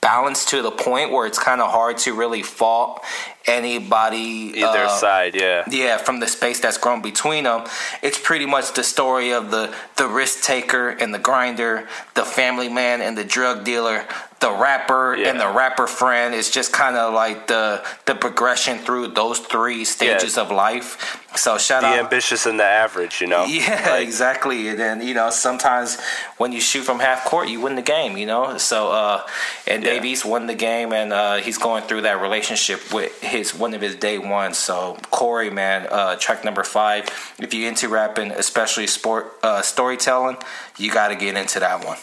[0.00, 3.04] balanced to the point where it's kind of hard to really fault
[3.46, 5.64] anybody Either uh, side, yeah.
[5.70, 7.64] yeah, from the space that's grown between them,
[8.02, 12.68] it's pretty much the story of the the risk taker and the grinder, the family
[12.68, 14.06] man and the drug dealer,
[14.40, 15.28] the rapper Yeah.
[15.30, 16.34] and the rapper friend.
[16.34, 21.18] It's just kind of like the the progression through those three stages of life.
[21.36, 23.44] So shout out the ambitious and the average, you know.
[23.44, 24.68] Yeah, Like, exactly.
[24.68, 26.00] And then you know sometimes
[26.38, 28.16] when you shoot from half court, you win the game.
[28.16, 29.26] You know, so uh,
[29.66, 29.90] and Yeah.
[29.94, 33.72] Dave East won the game, and uh, he's going through that relationship with his one
[33.74, 34.58] of his day ones.
[34.58, 37.08] So Corey, man, uh, track number five.
[37.38, 40.36] If you're into rapping, especially sport uh, storytelling,
[40.76, 41.98] you got to get into that one.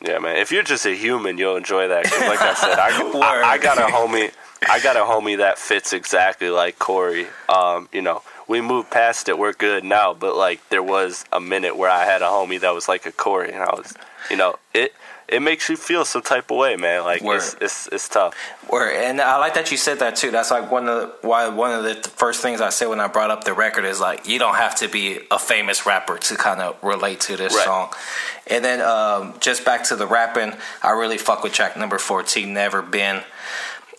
[0.00, 0.36] Yeah, man.
[0.36, 2.04] If you're just a human, you'll enjoy that.
[2.04, 2.88] 'Cause like I said, I,
[3.44, 4.30] I, I got a homie.
[4.68, 7.26] I got a homie that fits exactly like Corey.
[7.48, 9.38] Um, you know, we moved past it.
[9.38, 12.74] We're good now, but like there was a minute where I had a homie that
[12.74, 13.94] was like a Corey, and I was,
[14.30, 14.94] you know, it
[15.28, 17.02] it makes you feel some type of way, man.
[17.04, 18.34] Like it's it's it's tough.
[18.70, 18.94] Word.
[18.94, 20.30] And I like that you said that too.
[20.30, 23.08] That's like one of the, why one of the first things I said when I
[23.08, 26.36] brought up the record is like you don't have to be a famous rapper to
[26.36, 27.64] kind of relate to this Right.
[27.64, 27.90] song.
[28.48, 32.54] And then um, just back to the rapping, I really fuck with track number fourteen.
[32.54, 33.22] Never been.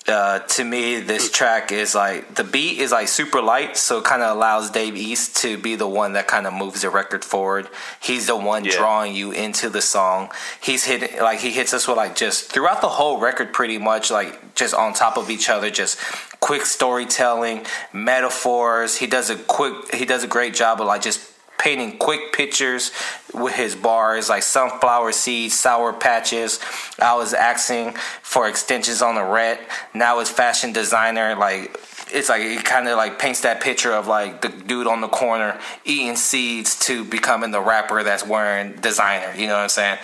[0.07, 4.05] Uh, to me, this track is like the beat is like super light, so it
[4.05, 7.25] kind of allows Dave East to be the one that kind of moves the record
[7.25, 7.67] forward.
[7.99, 8.77] He's the one Yeah.
[8.77, 10.31] drawing you into the song.
[10.61, 14.09] He's hitting like he hits us with like just throughout the whole record, pretty much
[14.09, 15.99] like just on top of each other, just
[16.39, 18.95] quick storytelling, metaphors.
[18.95, 21.19] He does a quick, he does a great job of like just
[21.57, 22.91] painting quick pictures
[23.33, 26.59] with his bars like sunflower seeds, sour patches.
[26.99, 29.59] I was asking for extensions on the ret.
[29.93, 31.35] Now it's fashion designer.
[31.35, 31.77] Like
[32.09, 35.09] it's like it kind of like paints that picture of like the dude on the
[35.09, 39.33] corner eating seeds to becoming the rapper that's wearing designer.
[39.35, 39.97] You know what I'm saying?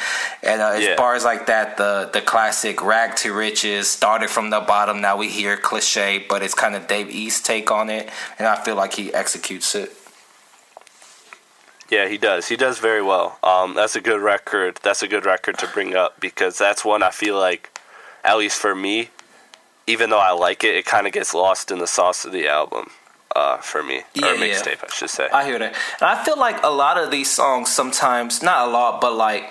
[0.44, 0.96] And uh, it's Yeah.
[0.96, 1.78] bars like that.
[1.78, 5.02] The the classic rag to riches started from the bottom.
[5.02, 8.62] Now we hear cliche, but it's kind of Dave East take on it, and I
[8.63, 9.92] feel like he executes it.
[11.94, 12.48] Yeah, he does.
[12.48, 13.38] He does very well.
[13.44, 14.80] Um, that's a good record.
[14.82, 17.64] That's a good record to bring up because that's one I feel like,
[18.24, 19.10] at least for me,
[19.86, 22.48] even though I like it, it kind of gets lost in the sauce of the
[22.48, 22.90] album.
[23.36, 24.46] Uh, for me, Yeah, or yeah.
[24.54, 25.28] mixtape, I should say.
[25.34, 25.74] I hear that.
[26.00, 29.50] And I feel like a lot of these songs sometimes, not a lot, but like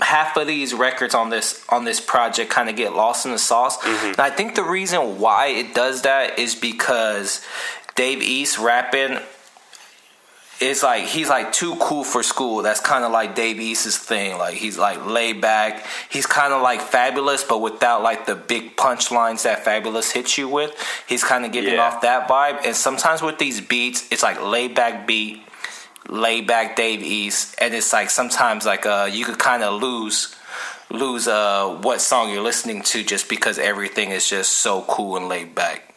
[0.00, 3.38] half of these records on this on this project kind of get lost in the
[3.38, 3.76] sauce.
[3.84, 7.44] And I think the reason why it does that is because
[7.96, 9.18] Dave East rapping
[10.60, 12.62] is like he's like too cool for school.
[12.62, 14.38] That's kind of like Dave East's thing.
[14.38, 15.84] Like he's like laid back.
[16.10, 20.48] He's kind of like Fabolous, but without like the big punchlines that Fabolous hits you
[20.48, 20.72] with.
[21.08, 21.82] He's kind of giving Yeah.
[21.86, 22.64] off that vibe.
[22.64, 25.42] And sometimes with these beats, it's like laid back beat,
[26.08, 30.34] laid back Dave East, and it's like sometimes like uh you could kind of lose
[30.90, 35.28] lose uh what song you're listening to just because everything is just so cool and
[35.28, 35.90] laid back.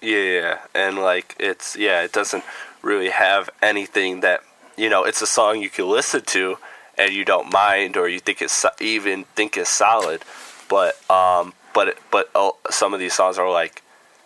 [0.00, 2.42] Yeah, and like it's yeah, it doesn't
[2.82, 4.40] really have anything that
[4.76, 5.04] you know.
[5.04, 6.58] It's a song you can listen to
[6.98, 10.22] and you don't mind, or you think it's even think is solid.
[10.68, 13.82] But um, but but oh, some of these songs are like,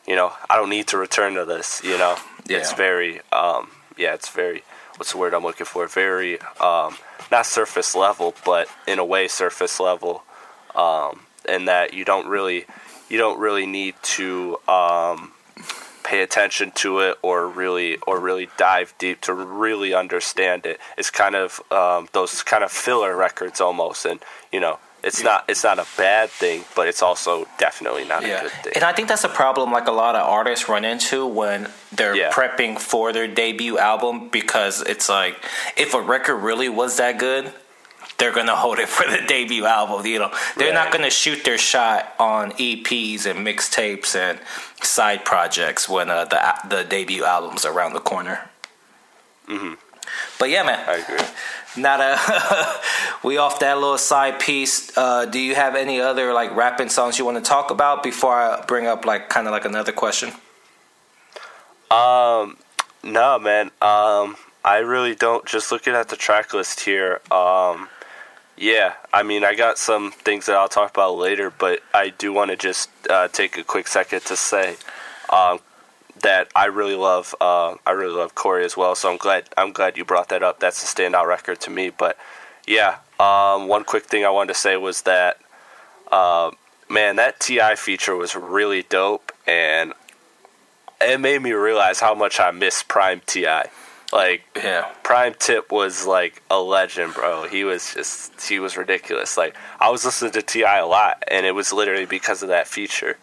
[0.07, 1.83] you know, I don't need to return to this.
[1.85, 2.17] You know,
[2.49, 4.63] it's very um, yeah, it's very
[4.97, 5.87] what's the word I'm looking for?
[5.87, 6.97] Very um,
[7.31, 10.23] not surface level, but in a way surface level.
[10.75, 12.67] Um, and that you don't really
[13.09, 15.33] you don't really need to um,
[16.07, 20.79] pay attention to it or really or really dive deep to really understand it.
[20.97, 24.21] It's kind of um, those kind of filler records almost, and
[24.53, 28.29] you know it's not it's not a bad thing, but it's also definitely not a
[28.43, 28.73] good thing.
[28.77, 32.17] And I think that's a problem like a lot of artists run into when they're
[32.17, 32.31] Yeah.
[32.33, 35.37] prepping for their debut album because it's like
[35.77, 37.53] if a record really was that good,
[38.19, 40.05] they're gonna hold it for the debut album.
[40.07, 44.39] You know, they're not gonna shoot their shot on EPs and mixtapes and
[44.83, 48.49] side projects when uh, the the debut album's around the corner.
[49.49, 49.75] Mm-hmm.
[50.39, 51.27] But yeah, man, I agree.
[51.77, 52.81] not a
[53.27, 57.19] we off that little side piece uh do you have any other like rapping songs
[57.19, 60.31] you want to talk about before i bring up like kind of like another question
[61.91, 62.57] Um,
[63.05, 63.67] no, man.
[63.81, 65.45] Um, I really don't.
[65.47, 67.21] Just looking at the track list here.
[67.31, 67.89] Um,
[68.57, 72.33] yeah, I mean, I got some things that I'll talk about later, but I do
[72.33, 74.77] want to just uh, take a quick second to say
[75.31, 75.61] um,
[76.23, 77.35] that I really love.
[77.41, 78.95] Uh, I really love Corey as well.
[78.95, 79.49] So I'm glad.
[79.57, 80.61] I'm glad you brought that up.
[80.61, 81.91] That's a standout record to me.
[81.91, 82.17] But
[82.67, 85.39] yeah, um, one quick thing I wanted to say was that.
[86.11, 86.53] Uh,
[86.89, 87.75] man, that T.I.
[87.75, 89.93] feature was really dope, and
[91.01, 93.47] it made me realize how much I miss Prime Ti.
[94.13, 95.63] Like yeah Prime T.I.
[95.71, 97.47] was like a legend, bro.
[97.49, 99.37] He was just he was ridiculous.
[99.37, 100.79] Like I was listening to T.I.
[100.79, 103.19] a lot, and it was literally because of that feature.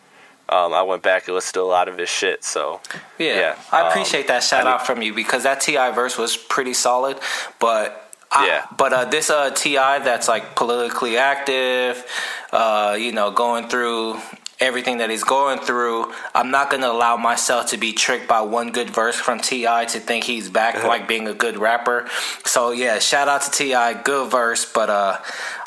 [0.49, 2.43] Um, I went back and listened to a lot of his shit.
[2.43, 2.81] So
[3.17, 5.91] yeah, Yeah, i um, appreciate that shout I mean- out from you because that T.I.
[5.91, 7.17] verse was pretty solid
[7.59, 8.65] but I, Yeah.
[8.77, 9.99] but uh, this uh, T.I.
[9.99, 12.03] that's like politically active,
[12.51, 14.19] uh, you know, going through
[14.63, 18.41] everything that he's going through, I'm not going to allow myself to be tricked by
[18.41, 19.85] one good verse from T.I.
[19.85, 22.07] to think he's back like being a good rapper.
[22.45, 24.01] So yeah, shout out to T.I.
[24.01, 25.19] Good verse, but uh,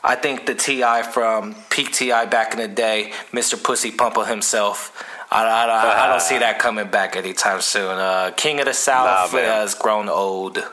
[0.02, 1.02] I think the T.I.
[1.02, 2.24] from peak T.I.
[2.26, 3.62] back in the day, Mr.
[3.62, 5.04] Pussy Pumper himself.
[5.30, 7.98] I, I, I, don't see that coming back anytime soon.
[7.98, 10.64] Uh, King of the South Nah, has grown old.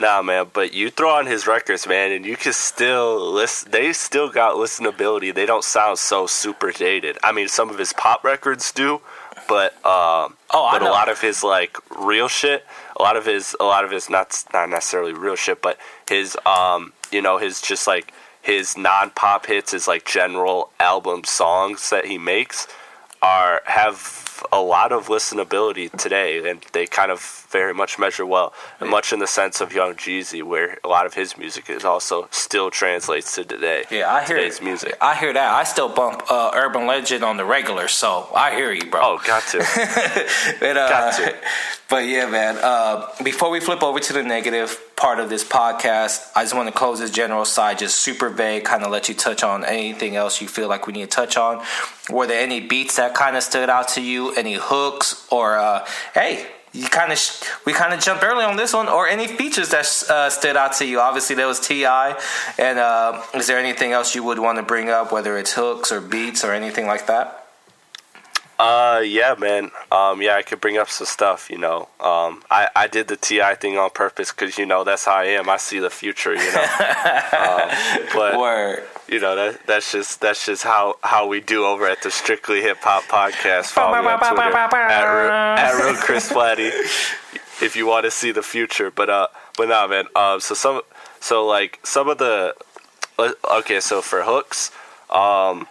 [0.00, 3.70] Nah, man, but you throw on his records, man, and you can still listen.
[3.70, 5.34] They still got listenability.
[5.34, 7.18] They don't sound so super dated.
[7.22, 9.00] I mean, some of his pop records do,
[9.48, 12.64] but um, Oh, but a lot of his like real shit,
[12.96, 15.78] a lot of his, a lot of his not not necessarily real shit, but
[16.08, 21.24] his um, you know, his just like his non pop hits, his like general album
[21.24, 22.66] songs that he makes
[23.20, 23.96] are have
[24.52, 29.12] a lot of listenability today, and they kind of very much measure well, and much
[29.12, 32.70] in the sense of Young Jeezy, where a lot of his music is also still
[32.70, 33.84] translates to today.
[33.90, 34.96] Yeah, I hear today's music.
[35.00, 35.54] I hear that.
[35.54, 39.00] I still bump uh, Urban Legend on the regular, so I hear you, bro.
[39.02, 39.58] Oh, got to.
[40.60, 41.34] But, uh, Got to.
[41.88, 42.58] but yeah, man.
[42.60, 46.68] Uh, before we flip over to the negative part of this podcast, I just want
[46.68, 50.16] to close this general side, just super vague, kind of let you touch on anything
[50.16, 51.64] else you feel like we need to touch on.
[52.10, 54.27] Were there any beats that kind of stood out to you?
[54.36, 56.46] Any hooks or uh, hey?
[56.72, 59.70] You kind of sh- we kind of jumped early on this one, or any features
[59.70, 61.00] that uh, stood out to you.
[61.00, 62.20] Obviously, there was T.I.,
[62.58, 65.90] and uh, is there anything else you would want to bring up, whether it's hooks
[65.90, 67.46] or beats or anything like that?
[68.58, 69.70] Uh, yeah, man.
[69.92, 71.48] Um, yeah, I could bring up some stuff.
[71.48, 73.54] You know, um, I I did the T.I.
[73.54, 75.48] thing on purpose because you know that's how I am.
[75.48, 76.34] I see the future.
[76.34, 76.62] You know,
[77.38, 77.70] um,
[78.12, 78.84] but Word.
[79.08, 82.60] You know that that's just that's just how how we do over at the Strictly
[82.60, 83.66] Hip Hop Podcast.
[83.72, 86.68] Follow me on Twitter at, at real Chris Platty
[87.62, 88.90] if you want to see the future.
[88.90, 90.06] But uh, but nah, man.
[90.14, 90.82] Um, so some
[91.20, 92.54] so like some of the
[93.18, 94.70] uh, okay, so for hooks,
[95.10, 95.66] um.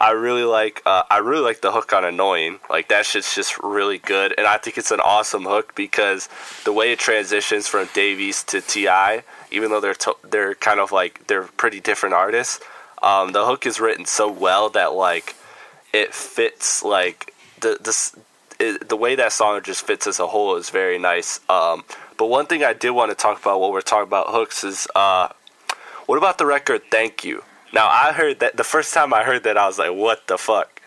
[0.00, 2.60] I really like uh, I really like the hook on annoying.
[2.70, 6.28] Like that shit's just really good, and I think it's an awesome hook because
[6.64, 10.78] the way it transitions from Dave East to T.I., even though they're to- they're kind
[10.78, 12.60] of like they're pretty different artists.
[13.02, 15.36] Um, the hook is written so well that like
[15.92, 18.16] it fits like the this
[18.60, 21.40] it, the way that song just fits as a whole is very nice.
[21.48, 21.84] Um,
[22.16, 24.86] but one thing I did want to talk about while we're talking about hooks is
[24.94, 25.28] uh,
[26.06, 27.44] what about the record "Thank You"?
[27.72, 30.38] Now I heard that the first time I heard that I was like, "What the
[30.38, 30.77] fuck?"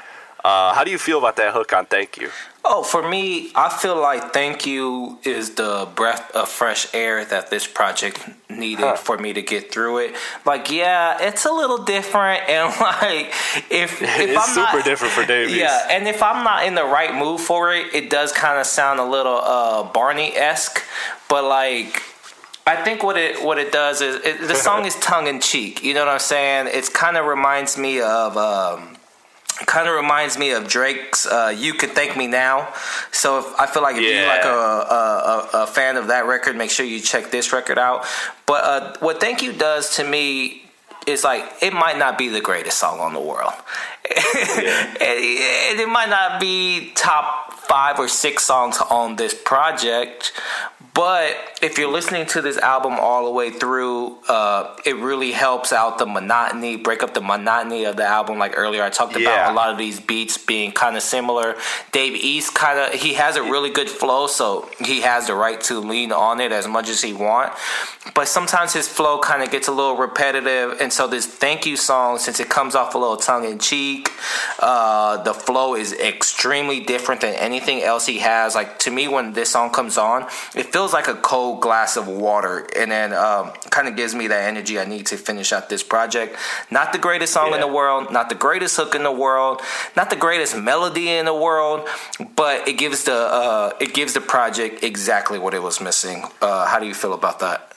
[0.44, 2.30] Uh, how do you feel about that hook on "Thank You"?
[2.64, 7.50] Oh, for me, I feel like "Thank You" is the breath of fresh air that
[7.50, 8.96] this project needed Huh.
[8.96, 10.16] for me to get through it.
[10.46, 13.28] Like, yeah, it's a little different, and like,
[13.70, 15.58] if, if It's I'm super not, different for Dave East.
[15.58, 18.66] Yeah, and if I'm not in the right mood for it, it does kind of
[18.66, 20.82] sound a little uh, Barney esque,
[21.30, 22.02] but like.
[22.68, 25.84] I think what it what it does is it, the song is tongue in cheek.
[25.84, 26.70] You know what I'm saying?
[26.72, 28.91] It's kind of reminds me of um,
[29.66, 32.74] kind of reminds me of Drake's uh, "You Can Thank Me Now."
[33.12, 36.26] So if, I feel like if you're like a, a, a, a fan of that
[36.26, 38.06] record, make sure you check this record out.
[38.46, 40.64] But uh, what "Thank You" does to me
[41.08, 43.54] is like it might not be the greatest song on the world,
[44.06, 50.34] and it might not be top five or six songs on this project.
[50.94, 55.72] But if you're listening to this album all the way through, uh, it really helps
[55.72, 58.38] out the monotony, break up the monotony of the album.
[58.38, 59.30] Like earlier, I talked Yeah.
[59.30, 61.56] about a lot of these beats being kind of similar.
[61.94, 65.62] Dave East kind of he has a really good flow, so he has the right
[65.62, 67.54] to lean on it as much as he want.
[68.14, 71.78] But sometimes his flow kind of gets a little repetitive, and so this "Thank You"
[71.78, 74.12] song, since it comes off a little tongue in cheek,
[74.60, 78.56] uh, the flow is extremely different than anything else he has.
[78.56, 80.24] Like to me, when this song comes on,
[80.56, 84.28] it feels like a cold glass of water, and then um, kind of gives me
[84.28, 86.36] that energy I need to finish out this project.
[86.72, 89.62] Not the greatest song in the world, not the greatest hook in the world,
[89.96, 91.88] not the greatest melody in the world,
[92.36, 96.26] but it gives the uh, it gives the project exactly what it was missing.
[96.42, 97.72] Uh, how do you feel about that?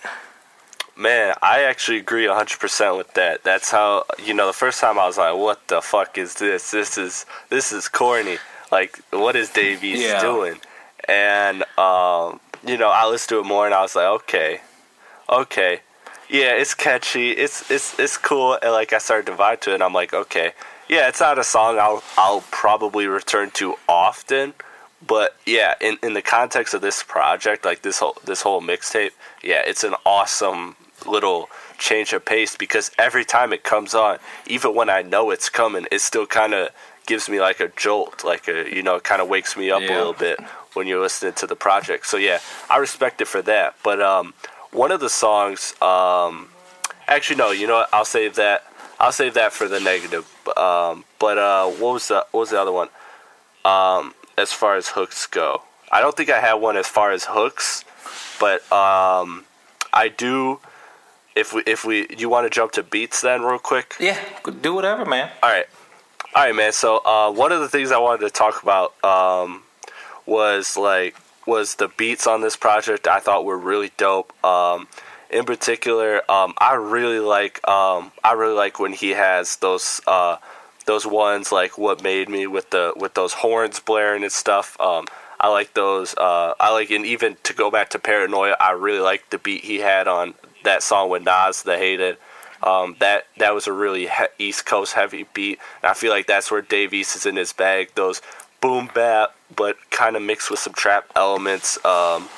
[0.96, 3.42] Man, I actually agree 100% with that.
[3.42, 6.70] That's how, you know, the first time I was like, what the fuck is this?
[6.70, 8.38] This is this is corny.
[8.70, 10.20] Like what is Dave East Yeah.
[10.20, 10.60] doing?
[11.08, 14.60] And um, you know, I listened to it more and I was like, okay.
[15.28, 15.80] Okay.
[16.28, 17.30] Yeah, it's catchy.
[17.30, 18.58] It's it's it's cool.
[18.60, 20.52] And like I started to vibe to it and I'm like, okay.
[20.88, 24.54] Yeah, it's not a song I'll I'll probably return to often.
[25.06, 29.10] But yeah, in, in the context of this project, like this whole this whole mixtape,
[29.42, 34.74] yeah, it's an awesome little change of pace because every time it comes on, even
[34.74, 36.70] when I know it's coming, it still kind of
[37.06, 39.92] gives me like a jolt, like a you know, kind of wakes me up a
[39.92, 40.40] little bit
[40.74, 42.06] when you're listening to the project.
[42.06, 43.76] So yeah, I respect it for that.
[43.82, 44.34] But um,
[44.72, 46.48] one of the songs, um,
[47.06, 47.88] actually no, you know what?
[47.92, 48.64] I'll save that.
[48.98, 50.26] I'll save that for the negative.
[50.56, 52.88] Um, but uh, what was the what was the other one?
[53.64, 57.24] Um, as far as hooks go, I don't think I had one as far as
[57.24, 57.84] hooks,
[58.38, 59.44] but um,
[59.92, 60.60] I do.
[61.34, 63.96] If we if we you want to jump to beats then real quick?
[63.98, 64.18] Yeah,
[64.60, 65.30] do whatever, man.
[65.42, 65.66] All right,
[66.34, 66.72] all right, man.
[66.72, 69.63] So uh, one of the things I wanted to talk about um,
[70.26, 71.16] was like
[71.46, 73.06] was the beats on this project.
[73.06, 74.32] I thought were really dope.
[74.44, 74.88] Um,
[75.30, 80.36] in particular, um, I really like um, I really like when he has those uh,
[80.86, 84.78] those ones like what made me with the with those horns blaring and stuff.
[84.80, 85.06] Um,
[85.40, 86.14] I like those.
[86.14, 89.64] Uh, I like and even to go back to Paranoia, I really like the beat
[89.64, 92.16] he had on that song with Nas, The Hated.
[92.62, 95.58] Um, that that was a really he- East Coast heavy beat.
[95.82, 97.90] And I feel like that's where Dave East is in his bag.
[97.94, 98.22] Those
[98.60, 101.82] boom bap, but kind of mixed with some trap elements.
[101.84, 102.28] Um,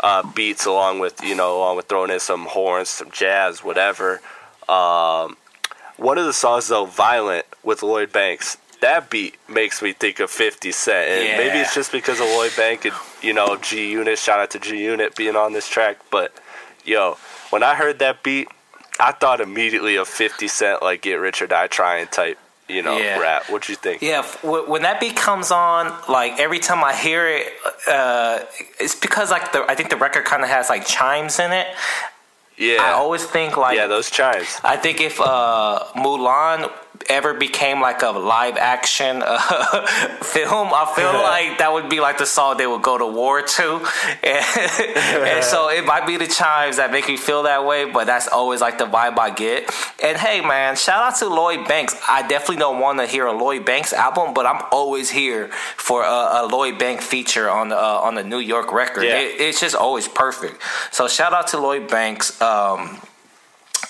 [0.00, 4.20] uh, beats along with you know along with throwing in some horns, some jazz, whatever.
[4.68, 5.36] Um,
[5.96, 10.28] one of the songs though, "Violent" with Lloyd Banks, that beat makes me think of
[10.30, 11.36] Fifty Cent, and Yeah.
[11.38, 14.18] maybe it's just because of Lloyd Banks and you know G Unit.
[14.18, 16.32] Shout out to G Unit being on this track, but
[16.84, 17.16] yo,
[17.50, 18.48] when I heard that beat,
[18.98, 22.38] I thought immediately of Fifty Cent, like "Get Rich or Die Trying" type,
[22.68, 23.18] you know, Yeah.
[23.18, 23.50] rap.
[23.50, 24.02] What do you think?
[24.02, 27.52] Yeah, when that beat comes on, like every time I hear it,
[27.88, 28.40] uh,
[28.78, 31.68] it's because like the I think the record kind of has like chimes in it.
[32.56, 34.60] Yeah, I always think like yeah, those chimes.
[34.62, 36.70] I think if uh, Mulan
[37.08, 39.38] ever became like a live action uh,
[40.22, 43.42] film, I feel like that would be like the song they would go to war
[43.42, 43.62] to,
[44.22, 44.44] and,
[45.28, 47.90] and so it might be the chimes that make me feel that way.
[47.90, 49.70] But that's always like the vibe I get.
[50.02, 52.00] And hey, man, shout out to Lloyd Banks.
[52.08, 56.02] I definitely don't want to hear a Lloyd Banks album, but I'm always here for
[56.02, 59.04] a, a Lloyd Banks feature on the uh, on the New York record.
[59.04, 59.18] Yeah.
[59.18, 60.60] It, it's just always perfect.
[60.90, 62.40] So shout out to Lloyd Banks.
[62.40, 63.00] Um,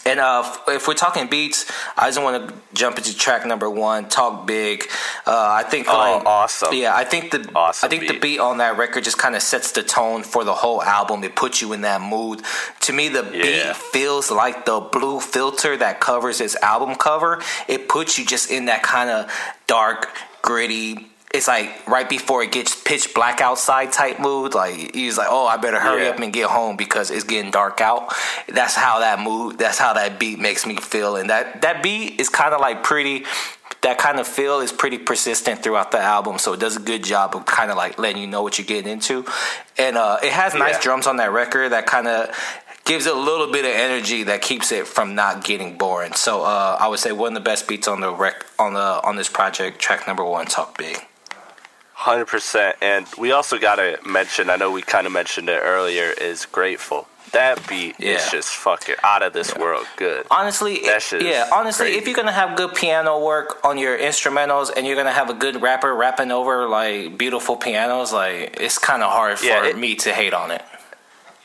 [0.05, 4.09] and uh, if we're talking beats, I just want to jump into track number one,
[4.09, 4.89] "Talk Big."
[5.27, 5.31] Uh,
[5.61, 6.75] I think, Oh, like, awesome.
[6.75, 8.23] Yeah, I think the Awesome I think the beat.
[8.23, 11.23] beat on that record just kind of sets the tone for the whole album.
[11.25, 12.43] It puts you in that mood.
[12.81, 13.43] To me, the Yeah.
[13.73, 17.41] beat feels like the blue filter that covers his album cover.
[17.69, 19.31] It puts you just in that kind of
[19.69, 20.09] dark,
[20.43, 21.09] gritty.
[21.35, 24.55] It's like right before it gets pitch black outside type mood.
[24.55, 26.11] Like he's like, "Oh, I better hurry Yeah.
[26.11, 28.15] up and get home because it's getting dark out."
[28.49, 29.59] That's how that mood.
[29.59, 32.83] That's how that beat makes me feel, and that that beat is kind of like
[32.83, 33.25] pretty.
[33.81, 37.03] That kind of feel is pretty persistent throughout the album, so it does a good
[37.03, 39.25] job of kind of like letting you know what you're getting into,
[39.77, 40.81] and uh, it has nice Yeah.
[40.83, 42.31] drums on that record that kind of
[42.85, 46.13] gives it a little bit of energy that keeps it from not getting boring.
[46.13, 49.01] So uh, I would say one of the best beats on the rec on the
[49.03, 50.99] on this project, track number one, "Talk Big."
[52.03, 54.51] Hundred percent, and we also gotta mention.
[54.51, 56.11] I know we kind of mentioned it earlier.
[56.21, 57.07] Is grateful.
[57.31, 58.15] That beat Yeah.
[58.17, 60.27] is just fucking out of this world good.
[60.29, 61.49] Honestly, That it- shit is yeah.
[61.53, 61.99] Honestly, crazy.
[61.99, 65.35] if you're gonna have good piano work on your instrumentals and you're gonna have a
[65.35, 69.79] good rapper rapping over like beautiful pianos, like it's kind of hard for Yeah, it-
[69.79, 70.63] me to hate on it.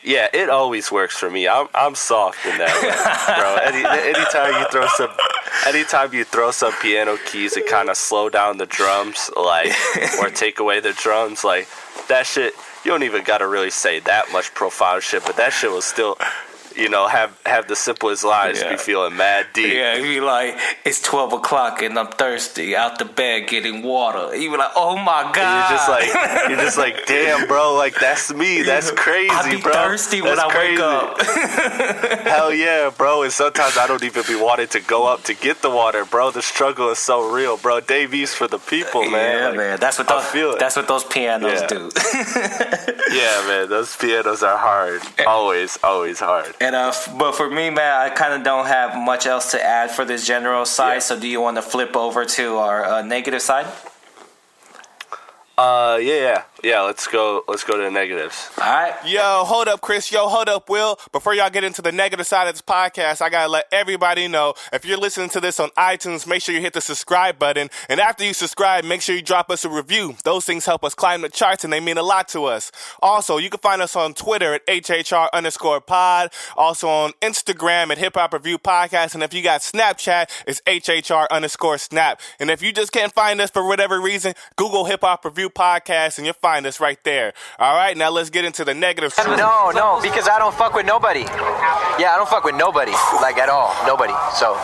[0.01, 1.47] Yeah, it always works for me.
[1.47, 3.49] I'm I'm soft in that way, bro.
[3.70, 3.84] Any,
[4.16, 5.12] anytime you throw some,
[5.65, 9.73] anytime you throw some piano keys and kind of slow down the drums, like
[10.19, 11.67] or take away the drums, like
[12.07, 12.53] that shit.
[12.85, 16.17] You don't even gotta really say that much profound shit, but that shit was still,
[16.78, 18.71] you know, have have the simplest lives Yeah.
[18.71, 19.73] be feeling mad deep.
[19.73, 24.36] Yeah, be like, it's twelve o'clock and I'm thirsty, out the bed getting water.
[24.36, 25.38] You be like, oh my god.
[25.38, 28.61] And you're just like you're just like, damn, bro, like that's me.
[28.61, 29.71] That's crazy, I be bro.
[29.73, 30.71] thirsty when I crazy.
[30.73, 32.21] wake up.
[32.28, 33.23] Hell yeah, bro.
[33.23, 36.32] And sometimes I don't even be wanting to go up to get the water, bro.
[36.32, 37.80] The struggle is so real, bro.
[37.80, 39.39] Dave East for the people, man.
[39.39, 39.80] yeah, Like, man.
[39.80, 41.67] That's what those that's what those pianos Yeah.
[41.67, 41.89] do.
[43.09, 43.69] Yeah, man.
[43.69, 45.01] Those pianos are hard.
[45.17, 45.23] Eh.
[45.23, 46.53] Always, always hard.
[46.59, 49.63] and uh, f- but for me, man, I kind of don't have much else to
[49.63, 50.93] add for this general side.
[50.95, 50.99] Yeah.
[50.99, 53.68] So, do you want to flip over to our uh, negative side?
[55.57, 56.82] Uh, yeah, yeah, yeah.
[56.82, 57.43] Let's go.
[57.47, 58.49] Let's go to the negatives.
[58.58, 58.95] All right.
[59.05, 60.12] Yo, hold up, Chris.
[60.12, 60.97] Yo, hold up, Will.
[61.12, 64.53] Before y'all get into the negative side of this podcast, I gotta let everybody know
[64.74, 67.70] if you're listening to this on iTunes, make sure you hit the subscribe button.
[67.89, 70.16] And after you subscribe, make sure you drop us a review.
[70.24, 72.72] Those things help us climb the charts and they mean a lot to us.
[73.01, 76.32] Also, you can find us on Twitter at HHR underscore pod.
[76.55, 79.14] Also on Instagram at Hip Hop Review Podcast.
[79.14, 82.22] And if you got Snapchat, it's HHR underscore snap.
[82.39, 86.18] And if you just can't find us for whatever reason, Google Hip Hop Review Podcast
[86.18, 87.33] and you'll find us right there.
[87.59, 89.13] All right, now let's get into the negative.
[89.17, 91.21] No, no, because I don't fuck with nobody.
[91.21, 92.91] Yeah, I don't fuck with nobody,
[93.21, 94.13] like at all, nobody.
[94.35, 94.55] So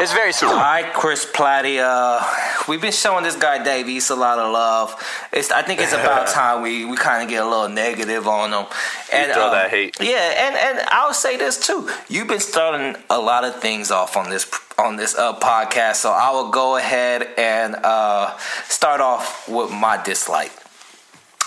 [0.00, 0.56] it's very All simple.
[0.56, 1.78] right, Chris Platty.
[1.80, 2.20] Uh,
[2.68, 4.94] we've been showing this guy Dave East a lot of love.
[5.32, 8.52] It's I think it's about time we, we kind of get a little negative on
[8.52, 8.66] him.
[9.12, 9.96] And throw um, that hate.
[10.00, 10.16] Yeah,
[10.46, 11.88] and and I'll say this too.
[12.08, 16.10] You've been starting a lot of things off on this on this uh, podcast, so
[16.10, 18.36] I will go ahead and uh,
[18.68, 20.52] start off with my dislike,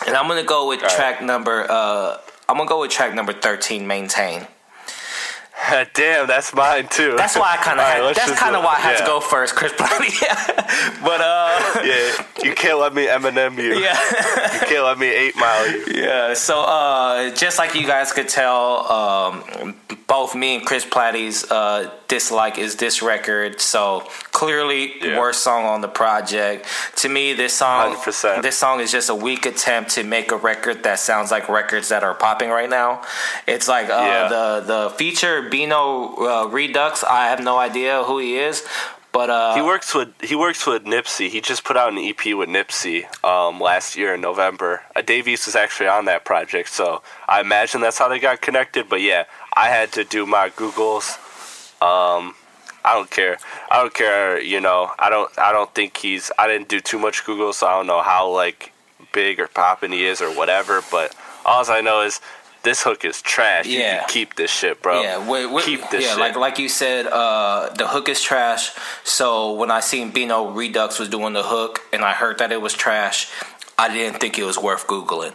[0.07, 0.95] and I'm gonna go with All right.
[0.95, 1.65] track number.
[1.69, 2.17] Uh,
[2.49, 3.87] I'm gonna go with track number thirteen.
[3.87, 4.47] Maintain.
[5.93, 7.13] Damn, that's mine too.
[7.15, 8.15] That's why I kind of right, had.
[8.15, 10.11] That's kind of why I had to go first, Chris Platty.
[11.03, 13.75] but uh, Yeah, you can't let me Eminem you.
[13.75, 13.97] yeah.
[14.53, 15.85] You can't let me eight mile you.
[16.01, 19.75] Yeah, so uh, just like you guys could tell, um,
[20.07, 23.61] both me and Chris Platty's uh, dislike is this record.
[23.61, 25.19] So clearly, Yeah.
[25.19, 26.65] worst song on the project.
[26.97, 28.41] To me, this song, 100%.
[28.41, 31.87] this song is just a weak attempt to make a record that sounds like records
[31.89, 33.01] that are popping right now.
[33.47, 34.27] It's like uh, Yeah.
[34.35, 35.81] the the feature Bino
[36.17, 36.97] uh, Rideaux.
[37.09, 38.63] I have no idea who he is,
[39.11, 41.29] but uh, He works with he works with Nipsey.
[41.29, 44.81] He just put out an EP with Nipsey um, last year in November.
[44.95, 46.85] Uh, Dave East was actually on that project, so
[47.29, 48.89] I imagine that's how they got connected.
[48.89, 49.23] But yeah,
[49.55, 51.07] I had to do my Googles.
[51.81, 52.33] Um,
[52.85, 53.37] I don't care.
[53.71, 54.41] I don't care.
[54.41, 55.31] You know, I don't.
[55.39, 56.31] I don't think he's.
[56.37, 58.71] I didn't do too much Google, so I don't know how like
[59.11, 60.81] big or popping he is or whatever.
[60.91, 61.15] But
[61.45, 62.19] all I know is
[62.63, 63.65] this hook is trash.
[63.67, 63.99] You Yeah.
[63.99, 65.01] can keep this shit, bro.
[65.01, 66.19] Yeah, wait, wait, keep this yeah, shit.
[66.19, 68.71] like like you said, uh, the hook is trash.
[69.03, 72.61] So when I seen Bino Rideaux was doing the hook, and I heard that it
[72.61, 73.29] was trash,
[73.77, 75.33] I didn't think it was worth googling.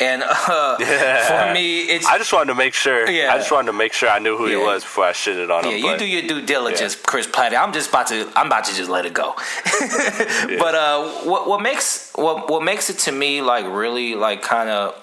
[0.00, 3.08] And uh, for me, it's I just wanted to make sure.
[3.08, 3.32] Yeah.
[3.32, 5.64] I just wanted to make sure I knew who he was before I shitted on
[5.64, 5.70] him.
[5.70, 7.56] yeah, you do your due diligence, Chris Platty.
[7.56, 9.34] I'm just about to I'm about to just let it go.
[10.58, 14.68] But uh, what what makes what what makes it to me like really like kind
[14.68, 15.00] of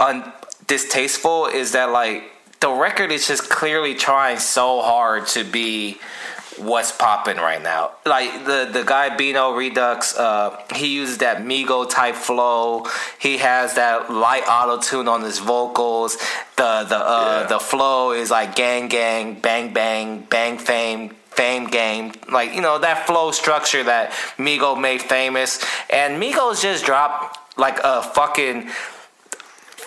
[0.00, 0.32] un
[0.66, 2.24] distasteful is that like
[2.60, 5.98] the record is just clearly trying so hard to be
[6.58, 7.92] what's popping right now.
[8.04, 12.86] Like the the guy Bino Rideaux, uh, he uses that Migo type flow.
[13.18, 16.16] He has that light auto tune on his vocals.
[16.56, 17.46] The the uh, Yeah.
[17.48, 22.78] the flow is like gang gang bang bang bang fame fame game like you know
[22.78, 28.70] that flow structure that Migo made famous and Migos just dropped like a fucking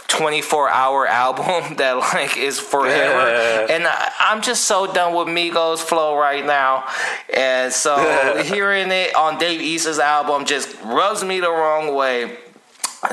[0.10, 3.72] 24 hour album that like is forever.
[3.72, 6.86] And I, i'm just so done with migos flow right now.
[7.34, 12.38] And so hearing it on dave east's album just rubs me the wrong way.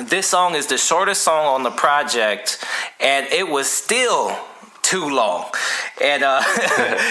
[0.03, 2.65] This song is the shortest song on the project
[2.99, 4.37] and it was still
[4.83, 5.51] too long.
[6.01, 6.43] And uh,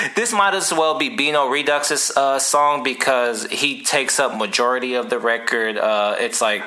[0.15, 5.09] this might as well be Bino Rideaux's uh, song because he takes up majority of
[5.09, 5.77] the record.
[5.77, 6.63] Uh, it's like,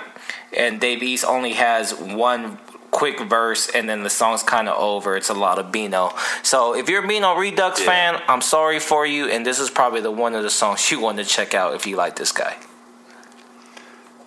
[0.55, 2.59] and Dave East only has one
[2.91, 5.17] quick verse, and then the song's kind of over.
[5.17, 6.13] It's a lot of Bino.
[6.43, 7.85] So if you're a Bino Rideaux Yeah.
[7.85, 11.01] fan, I'm sorry for you, and this is probably the one of the songs you
[11.01, 12.57] want to check out if you like this guy.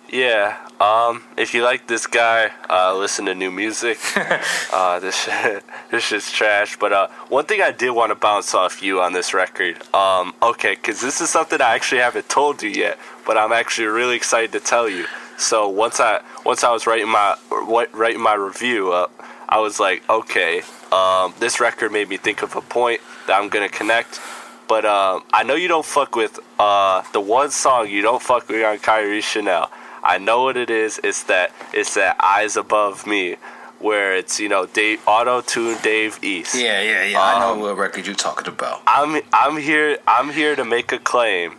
[0.08, 0.58] Yeah.
[0.78, 3.98] Um, if you like this guy, uh, listen to new music.
[4.72, 6.76] uh, this shit, this shit's trash.
[6.76, 9.76] But uh, one thing I did want to bounce off you on this record.
[9.94, 13.86] Um, okay, because this is something I actually haven't told you yet, but I'm actually
[13.86, 15.06] really excited to tell you.
[15.42, 19.10] So once I once I was writing my what writing my review up,
[19.48, 20.62] I was like, okay,
[20.92, 24.20] um, this record made me think of a point that I'm gonna connect.
[24.68, 28.48] But um, I know you don't fuck with uh, the one song you don't fuck
[28.48, 29.70] with on Kairi Chanel.
[30.02, 31.00] I know what it is.
[31.04, 33.36] It's that it's that eyes above me,
[33.80, 36.54] where it's you know Dave auto tune Dave East.
[36.54, 37.20] Yeah, yeah, yeah.
[37.20, 38.80] I know Um, what record you're talking about.
[38.86, 41.56] I'm I'm here I'm here to make a claim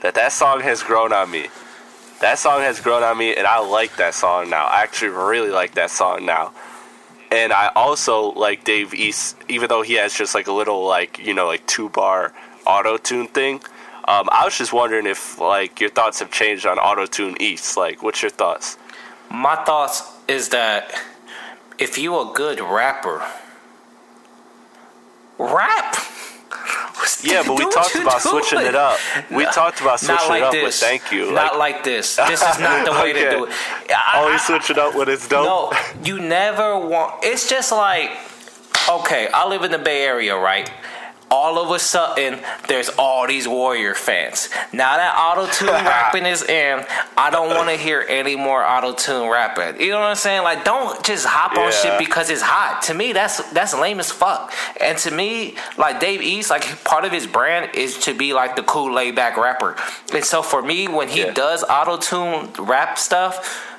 [0.00, 1.46] that that song has grown on me.
[2.22, 4.66] That song has grown on me, and I like that song now.
[4.66, 6.52] I actually really like that song now.
[7.32, 11.18] And I also like Dave East, even though he has just like a little like
[11.18, 12.32] you know like two bar
[12.64, 13.56] auto tune thing.
[14.06, 17.76] Um, I was just wondering if like your thoughts have changed on auto tune East.
[17.76, 18.78] Like, what's your thoughts?
[19.28, 20.94] My thoughts is that
[21.80, 23.26] if you a good rapper,
[25.38, 25.96] rap.
[27.24, 28.98] Yeah, but we talked about switching it up.
[29.30, 30.64] We talked about switching like it up this.
[30.64, 31.32] with thank you.
[31.32, 32.16] Not Like, like this.
[32.16, 33.24] This is not the way Okay.
[33.24, 33.52] to do it.
[33.90, 35.72] I- always I- switch it up when it's dope.
[35.72, 37.24] No, you never want.
[37.24, 38.10] It's just like,
[38.88, 40.70] okay, I live in the Bay Area, right?
[41.34, 44.50] All of a sudden, there's all these Warrior fans.
[44.72, 46.84] Now that auto tune rapping is in,
[47.16, 49.80] I don't want to hear any more auto tune rapping.
[49.80, 50.42] You know what I'm saying?
[50.42, 52.82] Like, don't just hop on shit because it's hot.
[52.82, 54.52] To me, that's that's lame as fuck.
[54.78, 58.54] And to me, like Dave East, like part of his brand is to be like
[58.54, 59.74] the cool, laid back rapper.
[60.12, 61.32] And so for me, when he Yeah.
[61.32, 63.70] does auto tune rap stuff,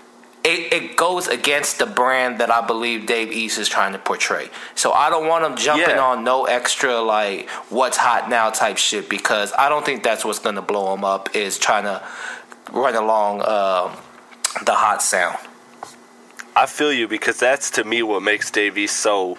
[0.43, 4.49] it, it goes against the brand that I believe Dave East is trying to portray.
[4.75, 6.01] So I don't want him jumping Yeah.
[6.03, 10.39] on no extra like what's hot now type shit because I don't think that's what's
[10.39, 12.01] gonna blow him up is trying to
[12.71, 13.95] run along um,
[14.65, 15.37] the hot sound.
[16.55, 19.37] I feel you because that's to me what makes Dave East so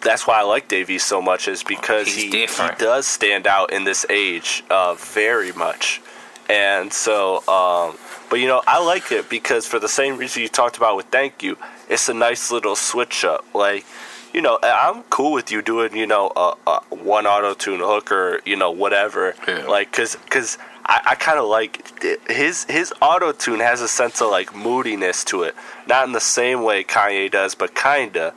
[0.00, 2.78] that's why I like Dave East so much is because He's he, different.
[2.78, 6.00] he does stand out in this age uh, very much,
[6.48, 7.46] and so.
[7.48, 7.98] Um,
[8.30, 11.06] but you know, I like it because for the same reason you talked about with
[11.06, 11.56] "Thank You,"
[11.88, 13.44] it's a nice little switch up.
[13.54, 13.84] Like,
[14.32, 18.10] you know, I'm cool with you doing you know a, a one auto tune hook
[18.10, 19.34] or you know whatever.
[19.46, 19.66] Yeah.
[19.66, 24.20] Like, cause cause I, I kind of like his his auto tune has a sense
[24.20, 25.54] of like moodiness to it,
[25.86, 28.34] not in the same way Kanye does, but kinda.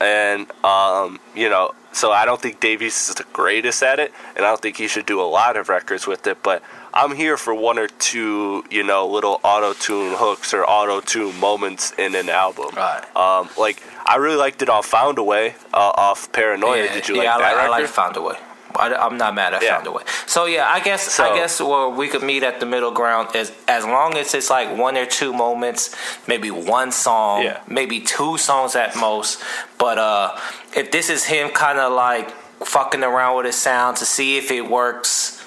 [0.00, 4.12] And um, you know, so I don't think Dave East is the greatest at it,
[4.36, 6.42] and I don't think he should do a lot of records with it.
[6.42, 6.62] But
[7.00, 11.34] I'm here for one or two, you know, little auto tune hooks or auto tune
[11.40, 12.74] moments in an album.
[12.76, 13.16] Right.
[13.16, 16.84] Um, like I really liked it on Found a Way uh, off Paranoia.
[16.84, 18.34] Yeah, Did you yeah, like I that like, I like Found a Way.
[18.76, 19.76] I, am not mad I Yeah.
[19.76, 20.02] Found a Way.
[20.26, 23.34] So yeah, I guess so, I guess where we could meet at the middle ground
[23.34, 25.96] is as long as it's like one or two moments,
[26.28, 27.60] maybe one song, Yeah.
[27.66, 29.42] maybe two songs at most.
[29.78, 30.36] But uh,
[30.76, 32.30] if this is him kind of like
[32.62, 35.39] fucking around with his sound to see if it works,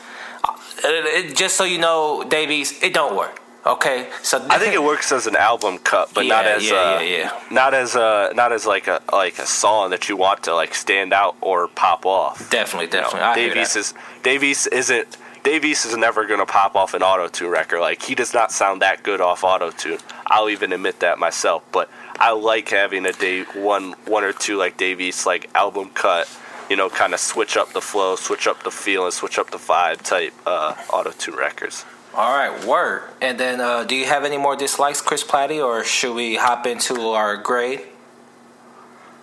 [0.83, 3.39] it, just so you know, Dave East, it don't work.
[3.65, 6.99] Okay, so I think it works as an album cut, but not as yeah, uh,
[6.99, 7.41] yeah, yeah.
[7.49, 10.75] not as a not as like a like a song that you want to like
[10.75, 12.49] stand out or pop off.
[12.49, 13.21] definitely, You know, definitely.
[13.21, 16.93] I hear Dave East is Dave East isn't Dave East is never gonna pop off
[16.93, 17.79] an auto tune record.
[17.79, 19.99] Like he does not sound that good off auto tune.
[20.27, 21.63] I'll even admit that myself.
[21.71, 25.89] But I like having a day one one or two like Dave East like album
[25.91, 26.29] cut.
[26.73, 29.51] You know, kind of switch up the flow, switch up the feel, and switch up
[29.51, 31.85] the vibe type uh, auto tune records.
[32.15, 33.03] All right, word.
[33.21, 36.65] And then, uh, do you have any more dislikes, Chris Platty, or should we hop
[36.65, 37.81] into our grade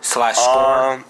[0.00, 0.92] slash score?
[0.92, 1.04] Um,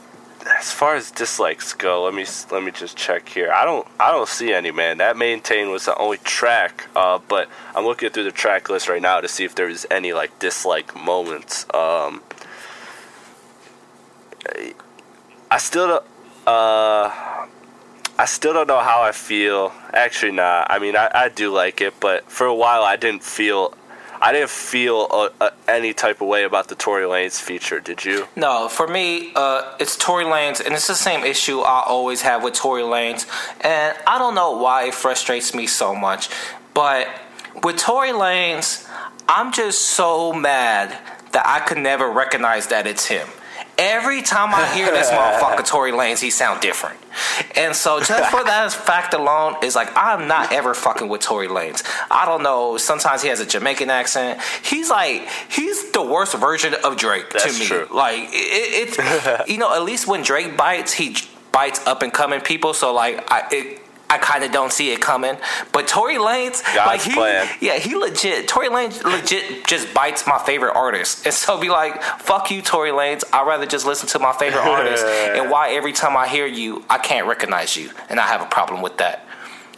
[0.58, 3.52] as far as dislikes go, let me let me just check here.
[3.52, 4.96] I don't I don't see any man.
[4.96, 6.88] That maintain was the only track.
[6.96, 10.14] Uh, but I'm looking through the track list right now to see if there's any
[10.14, 11.66] like dislike moments.
[11.74, 12.22] Um,
[15.50, 16.04] I still don't.
[16.50, 17.46] Uh,
[18.18, 19.72] I still don't know how I feel.
[19.92, 20.66] Actually, nah.
[20.68, 23.74] I mean, I, I do like it, but for a while I didn't feel.
[24.22, 27.78] I didn't feel uh uh any type of way about the Tory Lanez feature.
[27.80, 28.26] Did you?
[28.36, 32.42] no, for me, uh, it's Tory Lanez, and it's the same issue I always have
[32.42, 33.22] with Tory Lanez.
[33.62, 36.28] And I don't know why it frustrates me so much,
[36.74, 37.08] but
[37.62, 38.86] with Tory Lanez,
[39.28, 40.98] I'm just so mad
[41.32, 43.28] that I could never recognize that it's him.
[43.80, 46.98] Every time I hear this motherfucker Tory Lanez, he sound different.
[47.56, 51.48] And so just for that fact alone, is like I'm not ever fucking with Tory
[51.48, 51.82] Lanez.
[52.10, 52.76] I don't know.
[52.76, 54.38] Sometimes he has a Jamaican accent.
[54.62, 57.66] He's like he's the worst version of Drake That's to me.
[57.66, 57.88] true.
[57.90, 61.16] Like it, it you know, at least when Drake bites, he
[61.50, 62.74] bites up and coming people.
[62.74, 63.80] So like I it.
[64.10, 65.36] I kind of don't see it coming,
[65.72, 67.48] but Tory Lanez, God's like he, plan.
[67.60, 68.48] yeah, he legit.
[68.48, 72.90] Tory Lanez legit just bites my favorite artist, and so be like, "Fuck you, Tory
[72.90, 73.22] Lanez.
[73.32, 76.84] I'd rather just listen to my favorite artist." and why every time I hear you,
[76.90, 79.24] I can't recognize you, and I have a problem with that.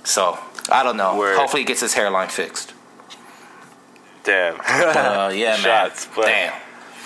[0.05, 0.39] So
[0.70, 1.16] I don't know.
[1.16, 1.37] Word.
[1.37, 2.72] Hopefully, he gets his hairline fixed.
[4.24, 4.55] Damn.
[4.61, 5.59] Uh, yeah, man.
[5.59, 6.53] Shots, Damn.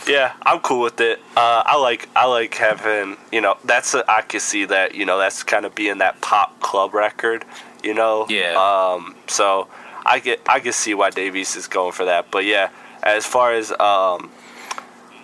[0.09, 1.18] Yeah, I'm cool with it.
[1.36, 5.04] Uh, I like I like having you know that's a, I can see that you
[5.04, 7.44] know that's kind of being that pop club record,
[7.82, 8.26] you know.
[8.28, 8.54] Yeah.
[8.57, 9.16] Um.
[9.26, 9.68] So
[10.04, 12.70] I get I can see why Dave East is going for that, but yeah,
[13.02, 14.30] as far as um.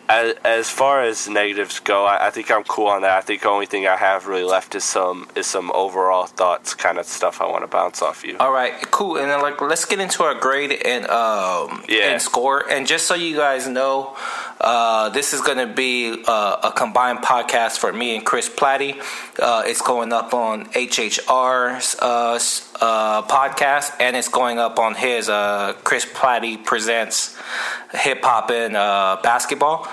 [0.08, 3.16] As, as far as negatives go, I, I think I'm cool on that.
[3.16, 6.74] I think the only thing I have really left is some is some overall thoughts,
[6.74, 8.36] kind of stuff I want to bounce off you.
[8.38, 9.16] All right, cool.
[9.16, 12.10] And then like let's get into our grade and um Yeah.
[12.10, 12.68] and score.
[12.68, 14.14] And just so you guys know,
[14.62, 18.96] uh, this is going to be uh, a combined podcast for me and Chris Platty.
[19.38, 22.38] Uh, it's going up on HHR's uh,
[22.80, 27.36] uh, podcast, and it's going up on his uh, Chris Platty presents
[27.92, 29.88] hip hop and uh, basketball.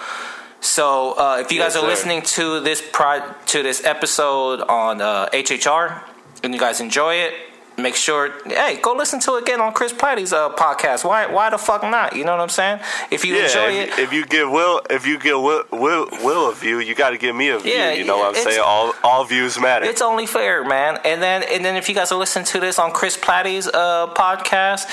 [0.62, 1.88] So uh, if you Yes, guys are sir.
[1.88, 6.04] listening to this pro- to this episode on uh, HHR
[6.44, 7.34] and you guys enjoy it,
[7.82, 11.04] make sure hey go listen to it again on Chris Platty's uh, podcast.
[11.06, 12.16] Why why the fuck not?
[12.16, 12.80] You know what I'm saying?
[13.12, 16.08] If you Yeah, enjoy if, it, if you give Will, if you give Will, Will,
[16.24, 17.72] Will a view, you got to give me a view.
[17.72, 18.62] Yeah, you know yeah, what I'm saying?
[18.64, 19.86] All all views matter.
[19.86, 21.00] It's only fair, man.
[21.06, 24.14] And then and then if you guys are listening to this on Chris Platty's uh,
[24.16, 24.88] podcast,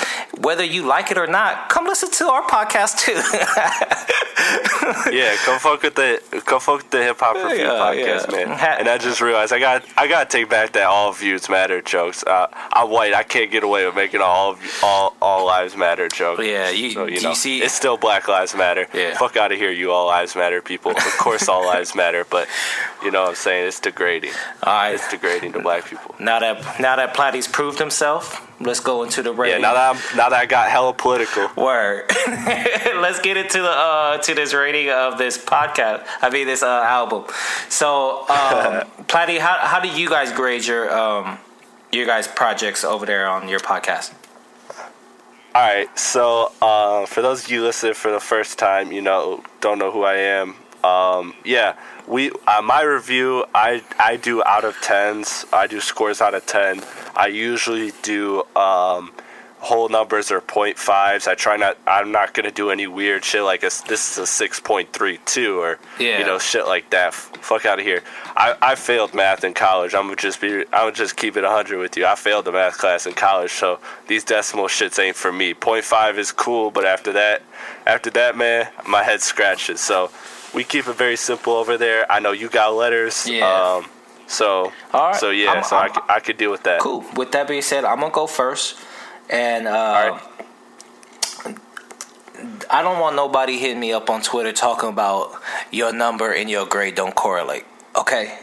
[0.44, 3.14] whether you like it or not, come listen to our podcast too.
[5.10, 8.48] yeah, come fuck with the come fuck with the hip hop review podcast, man.
[8.78, 11.80] And I just realized I got I got to take back that all views matter
[11.82, 12.22] jokes.
[12.24, 12.46] Uh,
[12.76, 13.14] I'm white.
[13.14, 16.38] I can't get away with making all all all lives matter joke.
[16.40, 18.86] Yeah, you- so, you know, see- it's still Black Lives Matter.
[18.92, 19.16] Yeah.
[19.16, 20.92] Fuck out of here, you all lives matter people.
[20.92, 22.48] Of course, all lives matter, but
[23.02, 24.32] you know what I'm saying it's degrading.
[24.62, 24.94] All right.
[24.94, 26.14] It's degrading to black people.
[26.18, 29.60] Now that now that Platty's proved himself, let's go into the rating.
[29.62, 29.68] Yeah.
[29.68, 31.48] Now that I'm now that I got hella political.
[31.56, 32.04] Word.
[32.96, 36.04] Let's get into the uh, to this rating of this podcast.
[36.22, 37.24] I mean this uh, album.
[37.68, 38.26] So, um,
[39.06, 41.38] Platty, how how do you guys grade your um,
[41.92, 44.12] your guys' projects over there on your podcast?
[45.54, 49.42] All right, so uh, for those of you listening for the first time, you know,
[49.60, 50.54] don't know who I am.
[50.84, 51.76] Um, yeah,
[52.06, 55.46] we uh, my review, I I do out of tens.
[55.52, 56.82] I do scores out of ten.
[57.16, 59.12] I usually do um,
[59.66, 61.26] whole numbers or point 0.5s.
[61.28, 61.76] I try not.
[61.86, 65.18] I'm not gonna do any weird shit like a, this is a six point three
[65.26, 66.18] two or Yeah.
[66.18, 67.12] you know shit like that.
[67.14, 68.02] Fuck out of here.
[68.36, 69.94] I, I failed math in college.
[69.94, 70.60] I'm gonna just be.
[70.60, 72.06] I'm gonna just keep it hundred with you.
[72.06, 75.52] I failed the math class in college, so these decimal shits ain't for me.
[75.54, 77.42] Point 0.5 is cool, but after that,
[77.86, 79.80] after that, man, my head scratches.
[79.80, 80.10] So
[80.54, 82.10] we keep it very simple over there.
[82.10, 83.26] I know you got letters.
[83.28, 83.46] Yeah.
[83.50, 83.86] Um,
[84.28, 85.16] so All right.
[85.16, 85.52] so yeah.
[85.52, 86.80] I'm- so I I'm- could, I could deal with that.
[86.80, 87.04] Cool.
[87.14, 88.76] With that being said, I'm gonna go first,
[89.30, 90.18] and uh,
[91.40, 91.56] right.
[92.70, 95.32] I don't want nobody hitting me up on Twitter talking about
[95.70, 97.64] your number and your grade don't correlate.
[97.96, 98.38] Okay,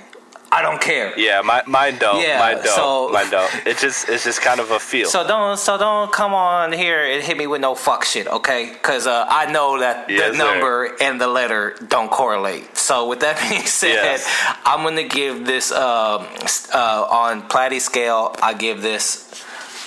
[0.52, 1.18] I don't care.
[1.20, 2.20] Yeah, my, mine don't.
[2.22, 2.76] Yeah, mine don't.
[2.76, 3.52] so- mine don't.
[3.68, 5.08] It's just it's just kind of a feel.
[5.08, 8.72] So don't so don't come on here and hit me with no fuck shit, okay?
[8.74, 10.52] Because uh, I know that Yes, the sir.
[10.54, 12.76] number and the letter don't correlate.
[12.76, 14.26] So with that being said, Yes.
[14.66, 18.36] I'm gonna give this s- uh, on Platty scale.
[18.42, 19.30] I give this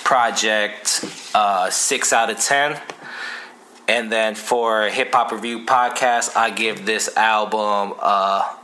[0.07, 1.03] project
[1.35, 2.79] uh, six out of ten.
[3.89, 8.55] And then for Hip Hop Review Podcast, I give this album uh,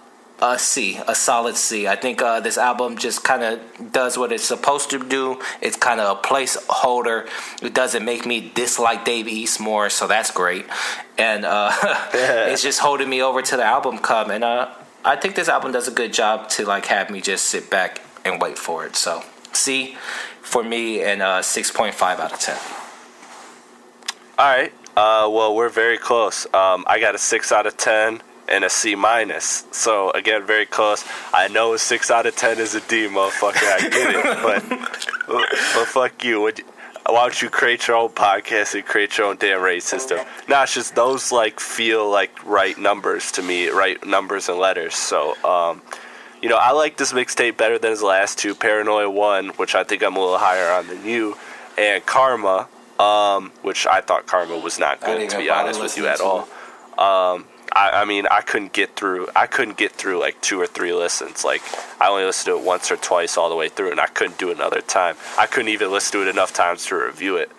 [0.41, 1.85] a C, a solid C.
[1.85, 5.41] I think uh, this album just kind of does what it's supposed to do.
[5.59, 7.27] It's kind of a placeholder.
[7.61, 10.65] It doesn't make me dislike Dave East more, so that's great.
[11.17, 11.73] And uh,
[12.13, 14.31] it's just holding me over to the album come.
[14.31, 14.73] And uh,
[15.03, 18.01] I think this album does a good job to like have me just sit back
[18.23, 18.95] and wait for it.
[18.95, 19.97] So C
[20.53, 22.57] for me, and uh, six point five out of ten.
[24.37, 24.71] All right.
[24.95, 26.45] Uh, well, we're very close.
[26.53, 29.65] Um, I got a six out of ten and a C minus.
[29.71, 31.03] So again, very close.
[31.33, 33.63] I know a six out of ten is a D, motherfucker.
[33.63, 34.67] I get it,
[35.27, 36.41] but but fuck you.
[36.41, 36.61] Would,
[37.07, 40.19] why don't you create your own podcast and create your own damn rate system?
[40.47, 44.93] Nah, it's just those like feel like right numbers to me, right numbers and letters.
[44.93, 45.81] So um,
[46.43, 49.85] you know, I like this mixtape better than his last two, Paranoia One, which I
[49.85, 51.37] think I'm a little higher on than you,
[51.77, 52.67] and Karma,
[52.99, 56.41] um, which I thought Karma was not good to be honest with you at all.
[56.99, 59.29] Um, I, I mean, I couldn't get through.
[59.33, 61.45] I couldn't get through like two or three listens.
[61.45, 61.61] Like
[62.01, 64.37] I only listened to it once or twice all the way through, and I couldn't
[64.37, 65.15] do it another time.
[65.37, 67.51] I couldn't even listen to it enough times to review it.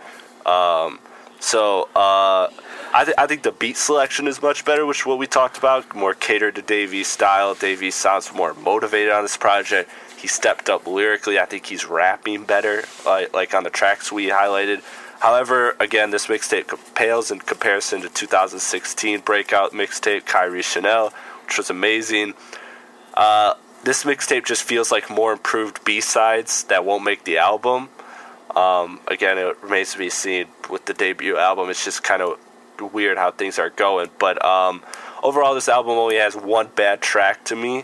[0.47, 0.99] Um,
[1.41, 2.49] so uh,
[2.95, 5.59] I, th- I think the beat selection is much better, which is what we talked
[5.59, 7.57] about, more catered to Davey's style.
[7.57, 9.90] Davey sounds more motivated on this project.
[10.16, 11.40] He stepped up lyrically.
[11.40, 14.80] I think he's rapping better, like, like on the tracks we highlighted.
[15.18, 21.12] However, again, this mixtape pales in comparison to 2016 breakout mixtape Kairi Chanel,
[21.47, 22.34] which was amazing.
[23.14, 27.88] Uh, this mixtape just feels like more improved B sides that won't make the album.
[28.55, 31.70] Um, again, it remains to be seen with the debut album.
[31.70, 32.38] It's just kind of
[32.81, 34.11] weird how things are going.
[34.18, 34.83] But um,
[35.22, 37.79] overall, this album only has one bad track to me,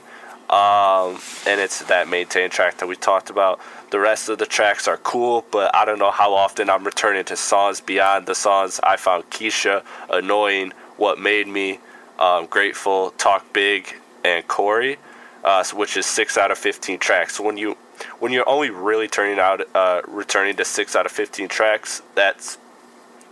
[0.50, 3.60] um, and it's that maintain track that we talked about.
[3.90, 7.24] The rest of the tracks are cool, but I don't know how often I'm returning
[7.24, 11.80] to songs beyond the songs I found Keisha annoying, What Made Me,
[12.18, 14.98] um, Grateful, Talk Big, and Corey,
[15.42, 17.36] uh, which is six out of 15 tracks.
[17.36, 17.76] So when you
[18.18, 22.58] when you're only really turning out uh, returning to six out of 15 tracks, that's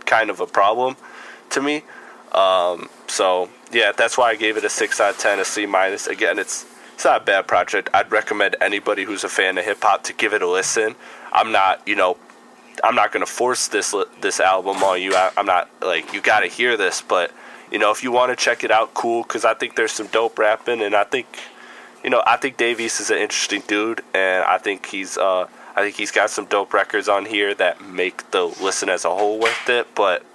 [0.05, 0.95] kind of a problem
[1.51, 1.83] to me.
[2.31, 5.65] Um, so yeah, that's why I gave it a six out of ten, a C
[5.65, 6.07] minus.
[6.07, 7.89] Again, it's it's not a bad project.
[7.93, 10.95] I'd recommend anybody who's a fan of hip hop to give it a listen.
[11.31, 12.17] I'm not, you know,
[12.83, 15.15] I'm not to force this this album on you.
[15.15, 17.31] I, I'm not like you got to hear this, but
[17.71, 19.23] you know, if you want to check it out, cool.
[19.23, 21.27] Because I think there's some dope rapping, and I think,
[22.03, 25.47] you know, I think Dave East is an interesting dude, and I think he's uh,
[25.75, 29.09] I think he's got some dope records on here that make the listen as a
[29.09, 29.87] whole worth it.
[29.95, 30.25] But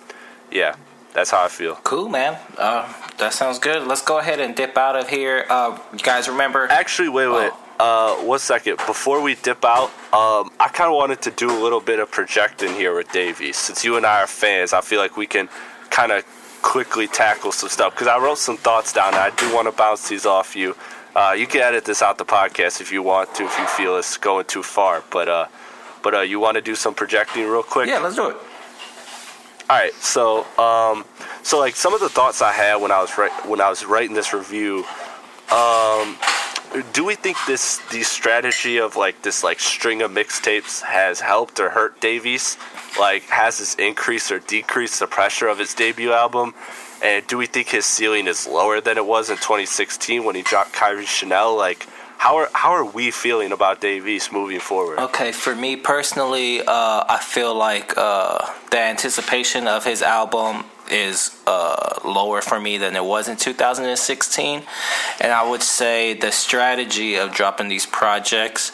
[0.50, 0.76] yeah,
[1.14, 1.76] that's how I feel.
[1.76, 2.38] Cool, man.
[2.58, 3.86] Uh, that sounds good.
[3.86, 5.46] Let's go ahead and dip out of here.
[5.48, 6.66] Uh, you guys remember?
[6.70, 7.52] Actually, wait, wait.
[7.80, 8.76] Uh, one second.
[8.86, 12.10] Before we dip out, um, I kind of wanted to do a little bit of
[12.10, 13.60] projecting here with Dave East.
[13.62, 15.48] Since you and I are fans, I feel like we can
[15.90, 16.24] kind of
[16.62, 19.08] quickly tackle some stuff because I wrote some thoughts down.
[19.14, 20.76] And I do want to bounce these off you.
[21.16, 23.96] Uh, you can edit this out the podcast if you want to, if you feel
[23.96, 25.02] it's going too far.
[25.10, 25.46] But uh,
[26.02, 27.88] But uh, you want to do some projecting real quick?
[27.88, 28.36] Yeah, let's do it.
[29.70, 31.06] All right, so um,
[31.42, 33.10] so like some of the thoughts I had when I was
[33.46, 34.84] when I was writing this review,
[35.50, 36.18] um,
[36.92, 41.60] do we think this the strategy of like this like string of mixtapes has helped
[41.60, 42.58] or hurt Dave East?
[42.98, 46.54] Like, has this increased or decreased the pressure of his debut album?
[47.02, 50.42] And do we think his ceiling is lower than it was in 2016 when he
[50.42, 51.56] dropped Kairi Chanel?
[51.56, 51.86] Like,
[52.24, 54.98] how are how are we feeling about Dave East moving forward?
[54.98, 58.38] Okay, for me personally, uh, I feel like uh,
[58.70, 64.62] the anticipation of his album is uh, lower for me than it was in 2016,
[65.20, 68.72] and I would say the strategy of dropping these projects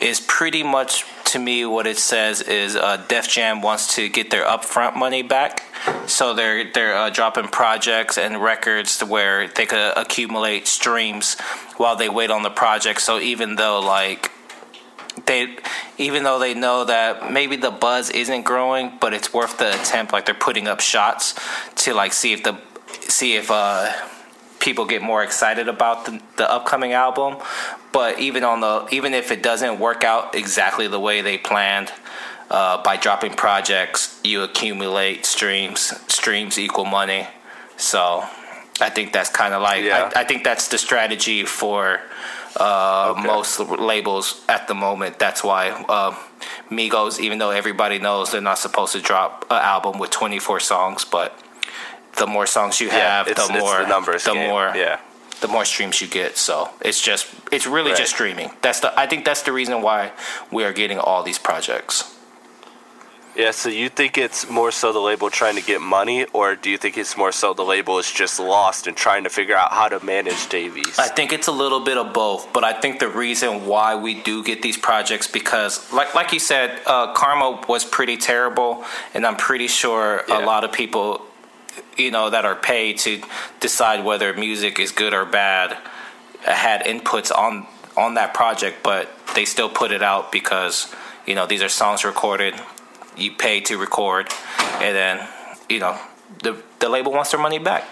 [0.00, 4.30] is pretty much to me what it says is uh, Def Jam wants to get
[4.30, 5.64] their upfront money back,
[6.06, 11.38] so they're they're uh, dropping projects and records to where they could accumulate streams
[11.76, 13.00] while they wait on the project.
[13.00, 14.30] So even though like
[15.26, 15.56] they
[15.98, 20.12] even though they know that maybe the buzz isn't growing but it's worth the attempt
[20.12, 21.34] like they're putting up shots
[21.74, 22.56] to like see if the
[23.08, 23.92] see if uh
[24.68, 27.30] people get more excited about the, the upcoming album
[27.90, 31.90] but even on the even if it doesn't work out exactly the way they planned
[32.50, 35.80] uh, by dropping projects you accumulate streams
[36.12, 37.26] streams equal money
[37.78, 38.22] so
[38.88, 40.10] i think that's kind of like Yeah.
[40.14, 42.00] I, I think that's the strategy for
[42.60, 43.26] uh, Okay.
[43.26, 45.18] most labels at the moment.
[45.24, 45.62] That's why
[45.96, 46.12] uh,
[46.70, 51.04] Migos, even though everybody knows they're not supposed to drop an album with 24 songs,
[51.04, 51.28] but
[52.18, 54.48] the more songs you Yeah, have, it's- the more the numbers game.
[54.48, 54.98] more Yeah.
[55.40, 56.36] the more streams you get.
[56.36, 57.98] So it's just it's really Right.
[58.02, 58.50] just streaming.
[58.62, 60.10] That's the I think that's the reason why
[60.50, 62.04] we are getting all these projects.
[63.36, 66.68] Yeah, so you think it's more so the label trying to get money, or do
[66.70, 69.70] you think it's more so the label is just lost and trying to figure out
[69.72, 70.98] how to manage Dave East?
[70.98, 74.14] I think it's a little bit of both, but I think the reason why we
[74.14, 79.24] do get these projects because, like like you said, uh, Karma was pretty terrible, and
[79.24, 80.38] I'm pretty sure Yeah.
[80.38, 81.22] a lot of people,
[81.96, 83.22] you know, that are paid to
[83.60, 85.76] decide whether music is good or bad,
[86.42, 87.66] had inputs on
[87.96, 90.94] on that project, but they still put it out because
[91.26, 92.54] you know these are songs recorded,
[93.16, 94.28] you pay to record,
[94.80, 95.28] and then
[95.68, 95.98] you know
[96.42, 97.84] the the label wants their money back.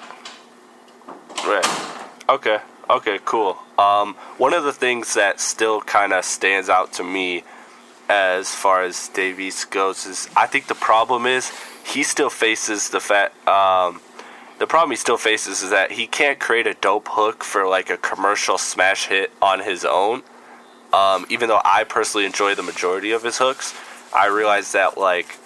[1.45, 1.67] Right.
[2.29, 2.59] Okay.
[2.89, 3.19] Okay.
[3.25, 3.59] Cool.
[3.79, 7.45] Um, one of the things that still kind of stands out to me,
[8.09, 11.53] as far as Dave East goes, is I think the problem is
[11.85, 13.47] he still faces the fact.
[13.49, 14.01] Um,
[14.59, 17.91] the problem he still faces is that he can't create a dope hook for like
[17.91, 20.23] a commercial smash hit on his own.
[20.93, 23.75] Um, even though I personally enjoy the majority of his hooks,
[24.15, 25.37] I realize that like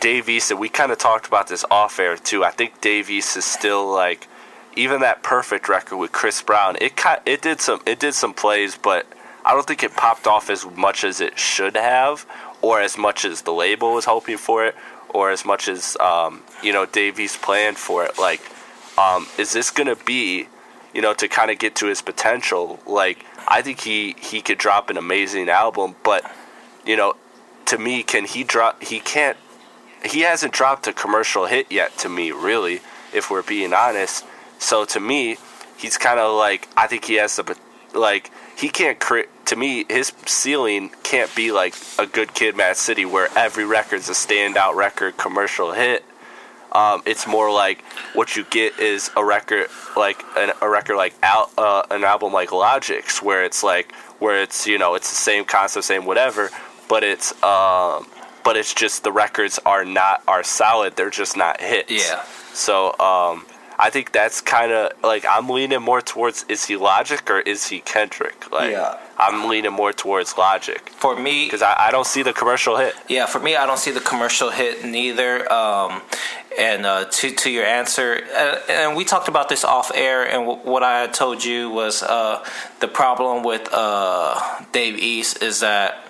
[0.00, 2.44] Dave East, and we kind of talked about this off air too.
[2.44, 4.28] I think Dave East is still like
[4.76, 6.76] even that perfect record with Chris Brown.
[6.80, 9.06] It ki- it did some it did some plays, but
[9.46, 12.26] I don't think it popped off as much as it should have,
[12.60, 14.74] or as much as the label was hoping for it,
[15.08, 18.18] or as much as um, you know Dave East planned for it.
[18.18, 18.40] Like,
[18.98, 20.48] um, is this gonna be,
[20.92, 22.80] you know, to kind of get to his potential?
[22.86, 26.30] Like, I think he he could drop an amazing album, but
[26.84, 27.14] you know,
[27.66, 28.82] to me, can he drop?
[28.82, 29.36] He can't
[30.04, 32.80] he hasn't dropped a commercial hit yet to me, really,
[33.12, 34.24] if we're being honest.
[34.58, 35.36] So to me,
[35.76, 37.56] he's kind of like I think he has the
[37.94, 39.28] like he can't create.
[39.46, 44.08] To me, his ceiling can't be like a good kid, Mad City, where every record's
[44.08, 46.04] a standout record, commercial hit.
[46.72, 47.82] Um, it's more like
[48.12, 52.32] what you get is a record like an, a record like al- uh, an album
[52.32, 56.50] like Logic's, where it's like where it's you know it's the same concept, same whatever,
[56.88, 58.06] but it's um,
[58.44, 60.96] but it's just the records are not are solid.
[60.96, 61.92] They're just not hits.
[61.92, 62.22] Yeah.
[62.52, 63.46] So um,
[63.78, 67.68] I think that's kind of like I'm leaning more towards is he Logic or is
[67.68, 68.50] he Kendrick?
[68.50, 68.98] Like Yeah.
[69.18, 72.94] I'm leaning more towards Logic For me, because I, I don't see the commercial hit.
[73.08, 75.50] Yeah, for me, I don't see the commercial hit neither.
[75.52, 76.02] Um,
[76.58, 80.46] and uh, to to your answer, uh, and we talked about this off air, and
[80.46, 82.42] w- what I told you was uh,
[82.80, 86.05] the problem with uh, Dave East is that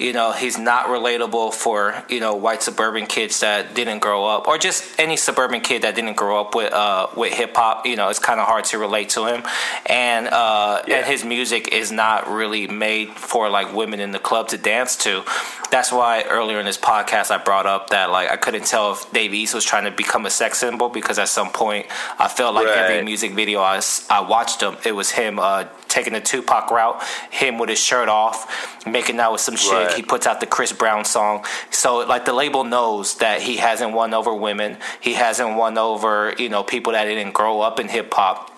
[0.00, 4.48] you know he's not relatable for you know white suburban kids that didn't grow up
[4.48, 7.96] or just any suburban kid that didn't grow up with uh with hip hop you
[7.96, 9.42] know it's kind of hard to relate to him
[9.86, 10.96] and uh Yeah.
[10.96, 14.96] and his music is not really made for like women in the club to dance
[15.04, 15.22] to
[15.70, 19.12] that's why earlier in this podcast I brought up that like I couldn't tell if
[19.12, 21.86] Dave East was trying to become a sex symbol because at some point
[22.18, 26.12] I felt like every music video I, I watched him it was him uh taking
[26.12, 29.89] the Tupac route him with his shirt off making out with some shit Right.
[29.96, 31.44] He puts out the Chris Brown song.
[31.70, 34.78] So like the label knows that he hasn't won over women.
[35.00, 38.50] He hasn't won over, you know, people that didn't grow up in hip hop.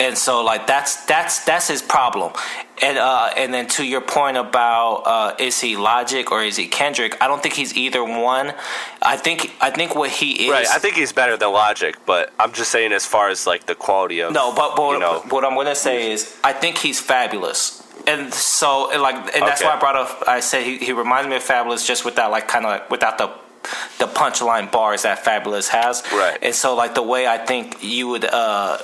[0.00, 2.32] and so like that's that's that's his problem
[2.82, 6.66] and uh and then to your point about uh is he logic or is he
[6.66, 8.52] kendrick i don't think he's either one
[9.02, 12.32] i think i think what he is Right, I think he's better than Logic, but
[12.40, 15.44] I'm just saying as far as like the quality of no but, but know, what
[15.44, 19.68] i'm gonna say is i think he's Fabolous and so and like and that's Okay.
[19.68, 22.48] why i brought up i said he, he reminds me of Fabolous just without like
[22.48, 23.28] kind of like without the
[23.98, 26.38] the punchline bars that Fabolous has Right.
[26.42, 28.78] and so like the way i think you would uh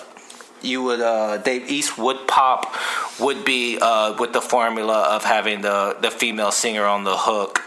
[0.63, 2.75] you would uh, Dave East would pop
[3.19, 7.63] would be uh, with the formula of having the the female singer on the hook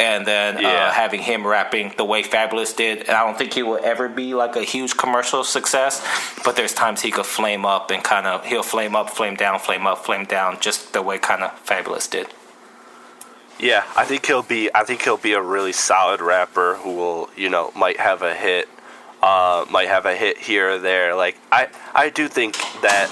[0.00, 0.68] and then Yeah.
[0.88, 3.00] uh, having him rapping the way Fabolous did.
[3.00, 6.02] And I don't think he will ever be like a huge commercial success,
[6.44, 9.58] but there's times he could flame up and kind of he'll flame up, flame down,
[9.60, 12.28] flame up, flame down, just the way kind of Fabolous did.
[13.58, 14.70] Yeah, I think he'll be.
[14.74, 18.34] I think he'll be a really solid rapper who will, you know, might have a
[18.34, 18.70] hit,
[19.22, 21.14] uh, might have a hit here or there.
[21.14, 23.10] Like I, I do think that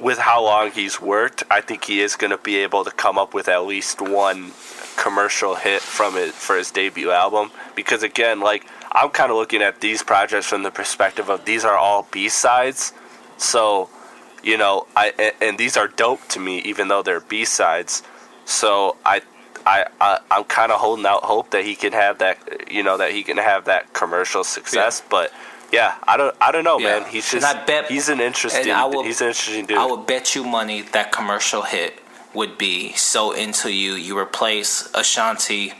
[0.00, 3.18] with how long he's worked, I think he is going to be able to come
[3.18, 4.52] up with at least one
[4.96, 7.50] commercial hit from it for his debut album.
[7.74, 11.64] Because again, like I'm kind of looking at these projects from the perspective of these
[11.64, 12.92] are all B sides,
[13.36, 13.90] so
[14.42, 18.02] you know, I and, and these are dope to me, even though they're B sides.
[18.44, 19.22] So I,
[19.66, 22.96] I, I I'm kind of holding out hope that he can have that, you know,
[22.98, 25.02] that he can have that commercial success.
[25.08, 25.32] But
[25.72, 27.00] yeah, I don't, I don't know, Yeah.
[27.00, 27.10] man.
[27.10, 29.78] He's And just, I bet- he's an interesting, and I will- he's an interesting dude.
[29.78, 32.00] I would bet you money that commercial hit
[32.34, 33.92] would be so into you.
[33.94, 35.74] You replace Ashanti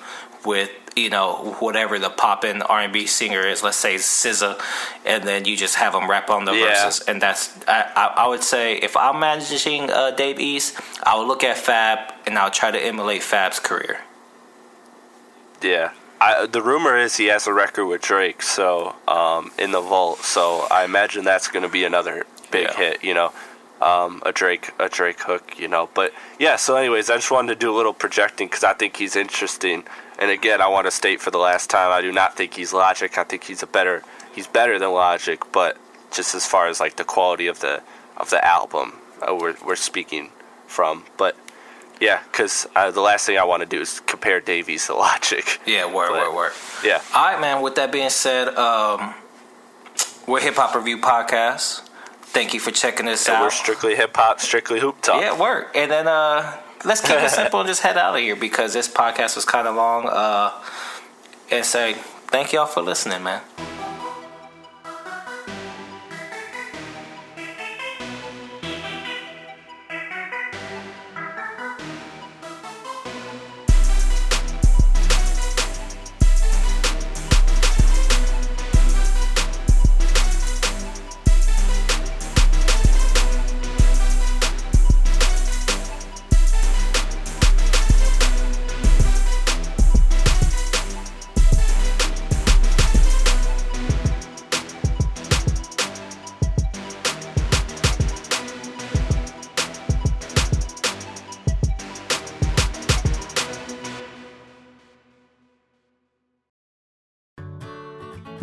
[0.44, 3.62] with you know whatever the poppin' R and B singer is.
[3.62, 4.58] Let's say SZA,
[5.04, 6.64] and then you just have them rap on the Yeah.
[6.86, 7.00] verses.
[7.06, 11.28] And that's I, I, I would say if I'm managing uh, Dave East, I would
[11.28, 14.00] look at Fab and I'll try to emulate Fab's career.
[15.62, 15.90] Yeah.
[16.20, 20.20] I, the rumor is he has a record with Drake, so um, in the vault.
[20.20, 22.76] So I imagine that's going to be another big Yeah.
[22.76, 23.04] hit.
[23.04, 23.32] You know,
[23.80, 25.58] um, a Drake a Drake hook.
[25.58, 26.56] You know, but yeah.
[26.56, 29.84] So anyways, I just wanted to do a little projecting because I think he's interesting.
[30.18, 32.72] And again, I want to state for the last time, I do not think he's
[32.72, 33.16] Logic.
[33.16, 34.02] I think he's a better
[34.34, 35.76] he's better than Logic, but
[36.10, 37.82] just as far as like the quality of the
[38.16, 40.30] of the album, uh, we're we're speaking
[40.66, 41.36] from, but.
[42.00, 44.94] Yeah, because uh, the last thing I want to do is compare Dave East to
[44.94, 45.44] Logic.
[45.66, 46.52] Yeah, word, But- word, word.
[46.84, 47.00] Yeah.
[47.14, 47.62] All right, man.
[47.62, 49.14] With that being said, um,
[50.26, 51.82] we're Hip Hop Review Podcast.
[52.22, 53.42] Thank you for checking us And out.
[53.42, 55.20] we're strictly hip hop, strictly hoop talk.
[55.22, 55.72] Yeah, work.
[55.74, 58.86] And then uh let's keep it simple and just head out of here because this
[58.86, 60.06] podcast was kind of long.
[60.06, 60.52] Uh
[61.50, 61.94] and say
[62.26, 63.40] thank y'all for listening, man.